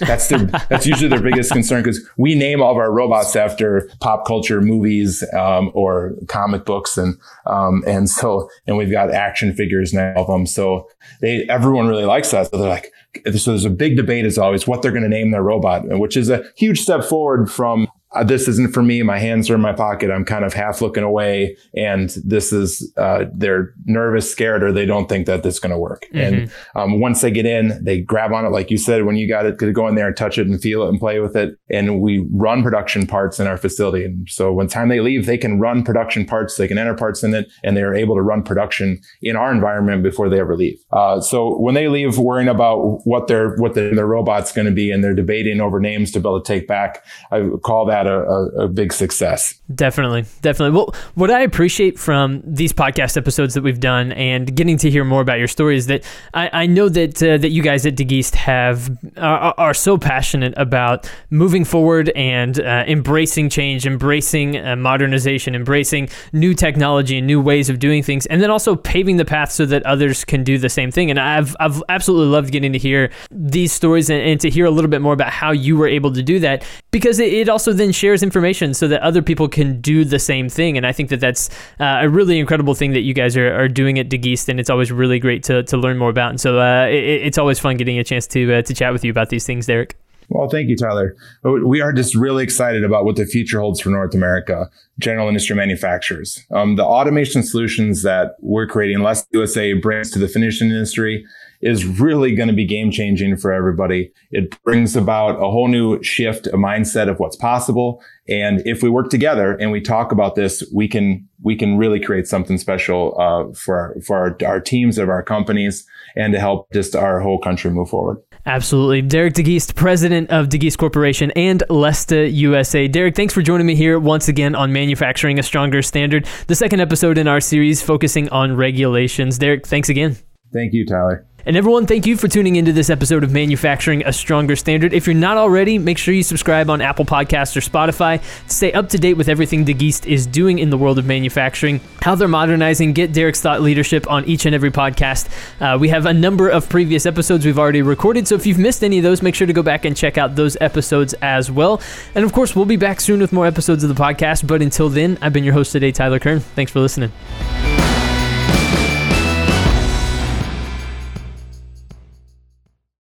That's 0.00 0.28
their, 0.28 0.46
that's 0.68 0.86
usually 0.86 1.08
their 1.08 1.22
biggest 1.22 1.52
concern 1.52 1.82
because 1.82 2.00
we 2.16 2.34
name 2.34 2.62
all 2.62 2.72
of 2.72 2.76
our 2.76 2.92
robots 2.92 3.36
after 3.36 3.88
pop 4.00 4.26
culture 4.26 4.60
movies 4.60 5.24
um, 5.32 5.70
or 5.74 6.14
comic 6.28 6.64
books, 6.64 6.98
and 6.98 7.16
um, 7.46 7.82
and 7.86 8.08
so 8.08 8.48
and 8.66 8.76
we've 8.76 8.90
got 8.90 9.10
action 9.10 9.54
figures 9.54 9.92
now 9.92 10.14
of 10.14 10.26
them. 10.26 10.46
So 10.46 10.88
they 11.20 11.46
everyone 11.48 11.86
really 11.86 12.04
likes 12.04 12.30
that. 12.32 12.50
So 12.50 12.58
they're 12.58 12.68
like, 12.68 12.92
so 13.36 13.50
there's 13.50 13.64
a 13.64 13.70
big 13.70 13.96
debate 13.96 14.24
as 14.24 14.38
always 14.38 14.66
what 14.66 14.82
they're 14.82 14.92
going 14.92 15.04
to 15.04 15.08
name 15.08 15.30
their 15.30 15.42
robot, 15.42 15.82
which 15.86 16.16
is 16.16 16.30
a 16.30 16.44
huge 16.56 16.80
step 16.80 17.04
forward 17.04 17.50
from 17.50 17.88
uh, 18.14 18.24
this 18.24 18.48
isn't 18.48 18.72
for 18.72 18.82
me. 18.82 19.02
My 19.02 19.18
hands 19.18 19.50
are 19.50 19.54
in 19.54 19.60
my 19.60 19.72
pocket. 19.72 20.10
I'm 20.10 20.24
kind 20.24 20.44
of 20.44 20.54
half 20.54 20.80
looking 20.80 21.02
away. 21.02 21.56
And 21.76 22.10
this 22.24 22.52
is, 22.52 22.92
uh, 22.96 23.24
they're 23.32 23.74
nervous, 23.86 24.30
scared, 24.30 24.62
or 24.62 24.72
they 24.72 24.86
don't 24.86 25.08
think 25.08 25.26
that 25.26 25.42
this 25.42 25.54
is 25.54 25.60
going 25.60 25.72
to 25.72 25.78
work. 25.78 26.06
Mm-hmm. 26.12 26.34
And 26.34 26.52
um, 26.74 27.00
once 27.00 27.20
they 27.20 27.30
get 27.30 27.46
in, 27.46 27.82
they 27.84 28.00
grab 28.00 28.32
on 28.32 28.44
it, 28.44 28.50
like 28.50 28.70
you 28.70 28.78
said, 28.78 29.04
when 29.04 29.16
you 29.16 29.28
got 29.28 29.46
it, 29.46 29.58
to 29.58 29.72
go 29.72 29.88
in 29.88 29.94
there 29.94 30.08
and 30.08 30.16
touch 30.16 30.38
it 30.38 30.46
and 30.46 30.60
feel 30.60 30.84
it 30.84 30.88
and 30.88 30.98
play 30.98 31.20
with 31.20 31.36
it. 31.36 31.58
And 31.70 32.00
we 32.00 32.26
run 32.30 32.62
production 32.62 33.06
parts 33.06 33.40
in 33.40 33.46
our 33.46 33.56
facility. 33.56 34.04
And 34.04 34.28
so 34.28 34.52
when 34.52 34.68
time 34.68 34.88
they 34.88 35.00
leave, 35.00 35.26
they 35.26 35.38
can 35.38 35.58
run 35.58 35.82
production 35.82 36.24
parts, 36.24 36.56
they 36.56 36.68
can 36.68 36.78
enter 36.78 36.94
parts 36.94 37.22
in 37.22 37.34
it, 37.34 37.50
and 37.62 37.76
they're 37.76 37.94
able 37.94 38.14
to 38.14 38.22
run 38.22 38.42
production 38.42 39.00
in 39.22 39.36
our 39.36 39.52
environment 39.52 40.02
before 40.02 40.28
they 40.28 40.40
ever 40.40 40.56
leave. 40.56 40.78
Uh, 40.92 41.20
so 41.20 41.58
when 41.58 41.74
they 41.74 41.88
leave 41.88 42.18
worrying 42.18 42.48
about 42.48 43.00
what 43.04 43.26
their, 43.26 43.56
what 43.56 43.74
the, 43.74 43.90
their 43.94 44.06
robot's 44.06 44.52
going 44.52 44.66
to 44.66 44.72
be 44.72 44.90
and 44.90 45.02
they're 45.02 45.14
debating 45.14 45.60
over 45.60 45.80
names 45.80 46.10
to 46.12 46.20
be 46.20 46.28
able 46.28 46.40
to 46.40 46.46
take 46.46 46.68
back, 46.68 47.04
I 47.32 47.48
call 47.62 47.86
that 47.86 48.03
a, 48.06 48.20
a, 48.20 48.44
a, 48.64 48.68
big 48.68 48.92
success. 48.92 49.60
Definitely, 49.74 50.24
definitely. 50.42 50.76
Well, 50.76 50.94
what 51.14 51.30
I 51.30 51.40
appreciate 51.42 51.98
from 51.98 52.42
these 52.44 52.72
podcast 52.72 53.16
episodes 53.16 53.54
that 53.54 53.62
we've 53.62 53.80
done 53.80 54.12
and 54.12 54.54
getting 54.54 54.76
to 54.78 54.90
hear 54.90 55.04
more 55.04 55.20
about 55.20 55.38
your 55.38 55.48
story 55.48 55.76
is 55.76 55.86
that 55.86 56.04
I, 56.34 56.50
I 56.52 56.66
know 56.66 56.88
that 56.88 57.22
uh, 57.22 57.38
that 57.38 57.50
you 57.50 57.62
guys 57.62 57.86
at 57.86 57.94
DeGeest 57.94 58.34
have 58.34 58.96
are, 59.16 59.54
are, 59.58 59.74
so 59.74 59.98
passionate 59.98 60.54
about 60.56 61.10
moving 61.30 61.64
forward 61.64 62.10
and 62.10 62.60
uh, 62.60 62.84
embracing 62.86 63.48
change, 63.48 63.86
embracing 63.86 64.56
uh, 64.56 64.76
modernization, 64.76 65.54
embracing 65.54 66.08
new 66.32 66.54
technology 66.54 67.18
and 67.18 67.26
new 67.26 67.40
ways 67.40 67.68
of 67.68 67.78
doing 67.78 68.02
things, 68.02 68.26
and 68.26 68.40
then 68.40 68.50
also 68.50 68.76
paving 68.76 69.16
the 69.16 69.24
path 69.24 69.50
so 69.50 69.66
that 69.66 69.84
others 69.84 70.24
can 70.24 70.44
do 70.44 70.58
the 70.58 70.68
same 70.68 70.90
thing. 70.90 71.10
And 71.10 71.18
I've 71.18 71.56
I've 71.60 71.82
absolutely 71.88 72.28
loved 72.28 72.52
getting 72.52 72.72
to 72.72 72.78
hear 72.78 73.10
these 73.30 73.72
stories 73.72 74.10
and, 74.10 74.20
and 74.20 74.40
to 74.40 74.50
hear 74.50 74.66
a 74.66 74.70
little 74.70 74.90
bit 74.90 75.00
more 75.00 75.12
about 75.12 75.30
how 75.30 75.50
you 75.50 75.76
were 75.76 75.88
able 75.88 76.12
to 76.12 76.22
do 76.22 76.38
that 76.40 76.64
because 76.90 77.18
it, 77.18 77.32
it 77.32 77.48
also 77.48 77.72
then 77.72 77.92
shares 77.94 78.22
information 78.22 78.74
so 78.74 78.88
that 78.88 79.00
other 79.02 79.22
people 79.22 79.48
can 79.48 79.80
do 79.80 80.04
the 80.04 80.18
same 80.18 80.48
thing. 80.48 80.76
And 80.76 80.86
I 80.86 80.92
think 80.92 81.08
that 81.10 81.20
that's 81.20 81.48
uh, 81.80 81.98
a 82.00 82.08
really 82.08 82.38
incredible 82.38 82.74
thing 82.74 82.92
that 82.92 83.00
you 83.00 83.14
guys 83.14 83.36
are, 83.36 83.54
are 83.54 83.68
doing 83.68 83.98
at 83.98 84.08
DeGeest, 84.08 84.48
and 84.48 84.60
it's 84.60 84.70
always 84.70 84.92
really 84.92 85.18
great 85.18 85.42
to, 85.44 85.62
to 85.64 85.76
learn 85.76 85.98
more 85.98 86.10
about. 86.10 86.30
And 86.30 86.40
so 86.40 86.60
uh, 86.60 86.86
it, 86.86 87.26
it's 87.26 87.38
always 87.38 87.58
fun 87.58 87.76
getting 87.76 87.98
a 87.98 88.04
chance 88.04 88.26
to 88.28 88.54
uh, 88.54 88.62
to 88.62 88.74
chat 88.74 88.92
with 88.92 89.04
you 89.04 89.10
about 89.10 89.30
these 89.30 89.46
things, 89.46 89.66
Derek. 89.66 89.96
Well, 90.28 90.48
thank 90.48 90.68
you, 90.68 90.76
Tyler. 90.76 91.16
We 91.42 91.80
are 91.80 91.92
just 91.92 92.14
really 92.14 92.44
excited 92.44 92.82
about 92.82 93.04
what 93.04 93.16
the 93.16 93.26
future 93.26 93.60
holds 93.60 93.80
for 93.80 93.90
North 93.90 94.14
America 94.14 94.70
general 94.98 95.28
industry 95.28 95.56
manufacturers. 95.56 96.42
Um, 96.50 96.76
the 96.76 96.84
automation 96.84 97.42
solutions 97.42 98.02
that 98.02 98.36
we're 98.40 98.66
creating, 98.66 98.98
Lesta 98.98 99.26
USA 99.32 99.72
brings 99.74 100.10
to 100.12 100.18
the 100.18 100.28
finishing 100.28 100.68
industry 100.68 101.24
is 101.64 101.86
really 101.86 102.34
going 102.34 102.48
to 102.48 102.54
be 102.54 102.66
game 102.66 102.90
changing 102.90 103.38
for 103.38 103.50
everybody. 103.50 104.12
It 104.30 104.62
brings 104.64 104.94
about 104.94 105.36
a 105.36 105.50
whole 105.50 105.66
new 105.66 106.00
shift, 106.02 106.46
a 106.46 106.58
mindset 106.58 107.08
of 107.08 107.18
what's 107.18 107.36
possible. 107.36 108.02
And 108.28 108.60
if 108.66 108.82
we 108.82 108.90
work 108.90 109.08
together 109.08 109.54
and 109.54 109.72
we 109.72 109.80
talk 109.80 110.12
about 110.12 110.34
this, 110.34 110.62
we 110.74 110.86
can 110.86 111.26
we 111.42 111.56
can 111.56 111.78
really 111.78 112.00
create 112.00 112.26
something 112.26 112.58
special 112.58 113.18
uh, 113.18 113.54
for 113.54 113.96
for 114.06 114.16
our, 114.16 114.36
our 114.46 114.60
teams 114.60 114.98
of 114.98 115.08
our 115.08 115.22
companies 115.22 115.86
and 116.16 116.34
to 116.34 116.38
help 116.38 116.70
just 116.72 116.94
our 116.94 117.20
whole 117.20 117.38
country 117.38 117.70
move 117.70 117.88
forward. 117.88 118.18
Absolutely. 118.44 119.00
Derek 119.00 119.32
DeGeest, 119.32 119.74
president 119.74 120.28
of 120.28 120.50
DeGeest 120.50 120.76
Corporation 120.76 121.30
and 121.30 121.62
Lesta 121.70 122.30
USA. 122.30 122.86
Derek, 122.88 123.16
thanks 123.16 123.32
for 123.32 123.40
joining 123.40 123.66
me 123.66 123.74
here 123.74 123.98
once 123.98 124.28
again 124.28 124.54
on 124.54 124.70
Manufacturing 124.70 125.38
a 125.38 125.42
Stronger 125.42 125.80
Standard, 125.80 126.28
the 126.46 126.54
second 126.54 126.80
episode 126.80 127.16
in 127.16 127.26
our 127.26 127.40
series 127.40 127.80
focusing 127.80 128.28
on 128.28 128.54
regulations. 128.54 129.38
Derek, 129.38 129.66
thanks 129.66 129.88
again. 129.88 130.16
Thank 130.52 130.74
you, 130.74 130.84
Tyler. 130.84 131.26
And 131.46 131.58
everyone, 131.58 131.86
thank 131.86 132.06
you 132.06 132.16
for 132.16 132.26
tuning 132.26 132.56
into 132.56 132.72
this 132.72 132.88
episode 132.88 133.22
of 133.22 133.30
Manufacturing 133.30 134.02
a 134.06 134.14
Stronger 134.14 134.56
Standard. 134.56 134.94
If 134.94 135.06
you're 135.06 135.12
not 135.12 135.36
already, 135.36 135.76
make 135.76 135.98
sure 135.98 136.14
you 136.14 136.22
subscribe 136.22 136.70
on 136.70 136.80
Apple 136.80 137.04
Podcasts 137.04 137.54
or 137.54 137.60
Spotify 137.60 138.22
to 138.48 138.54
stay 138.54 138.72
up 138.72 138.88
to 138.88 138.98
date 138.98 139.14
with 139.14 139.28
everything 139.28 139.66
DeGeest 139.66 140.06
is 140.06 140.26
doing 140.26 140.58
in 140.58 140.70
the 140.70 140.78
world 140.78 140.98
of 140.98 141.04
manufacturing, 141.04 141.82
how 142.00 142.14
they're 142.14 142.28
modernizing, 142.28 142.94
get 142.94 143.12
Derek's 143.12 143.42
thought 143.42 143.60
leadership 143.60 144.10
on 144.10 144.24
each 144.24 144.46
and 144.46 144.54
every 144.54 144.70
podcast. 144.70 145.28
Uh, 145.60 145.76
we 145.76 145.90
have 145.90 146.06
a 146.06 146.14
number 146.14 146.48
of 146.48 146.66
previous 146.70 147.04
episodes 147.04 147.44
we've 147.44 147.58
already 147.58 147.82
recorded, 147.82 148.26
so 148.26 148.36
if 148.36 148.46
you've 148.46 148.58
missed 148.58 148.82
any 148.82 148.96
of 148.96 149.02
those, 149.02 149.20
make 149.20 149.34
sure 149.34 149.46
to 149.46 149.52
go 149.52 149.62
back 149.62 149.84
and 149.84 149.94
check 149.94 150.16
out 150.16 150.36
those 150.36 150.56
episodes 150.62 151.12
as 151.20 151.50
well. 151.50 151.78
And 152.14 152.24
of 152.24 152.32
course, 152.32 152.56
we'll 152.56 152.64
be 152.64 152.76
back 152.76 153.02
soon 153.02 153.20
with 153.20 153.34
more 153.34 153.46
episodes 153.46 153.84
of 153.84 153.94
the 153.94 154.02
podcast, 154.02 154.46
but 154.46 154.62
until 154.62 154.88
then, 154.88 155.18
I've 155.20 155.34
been 155.34 155.44
your 155.44 155.52
host 155.52 155.72
today, 155.72 155.92
Tyler 155.92 156.18
Kern. 156.18 156.40
Thanks 156.40 156.72
for 156.72 156.80
listening. 156.80 157.12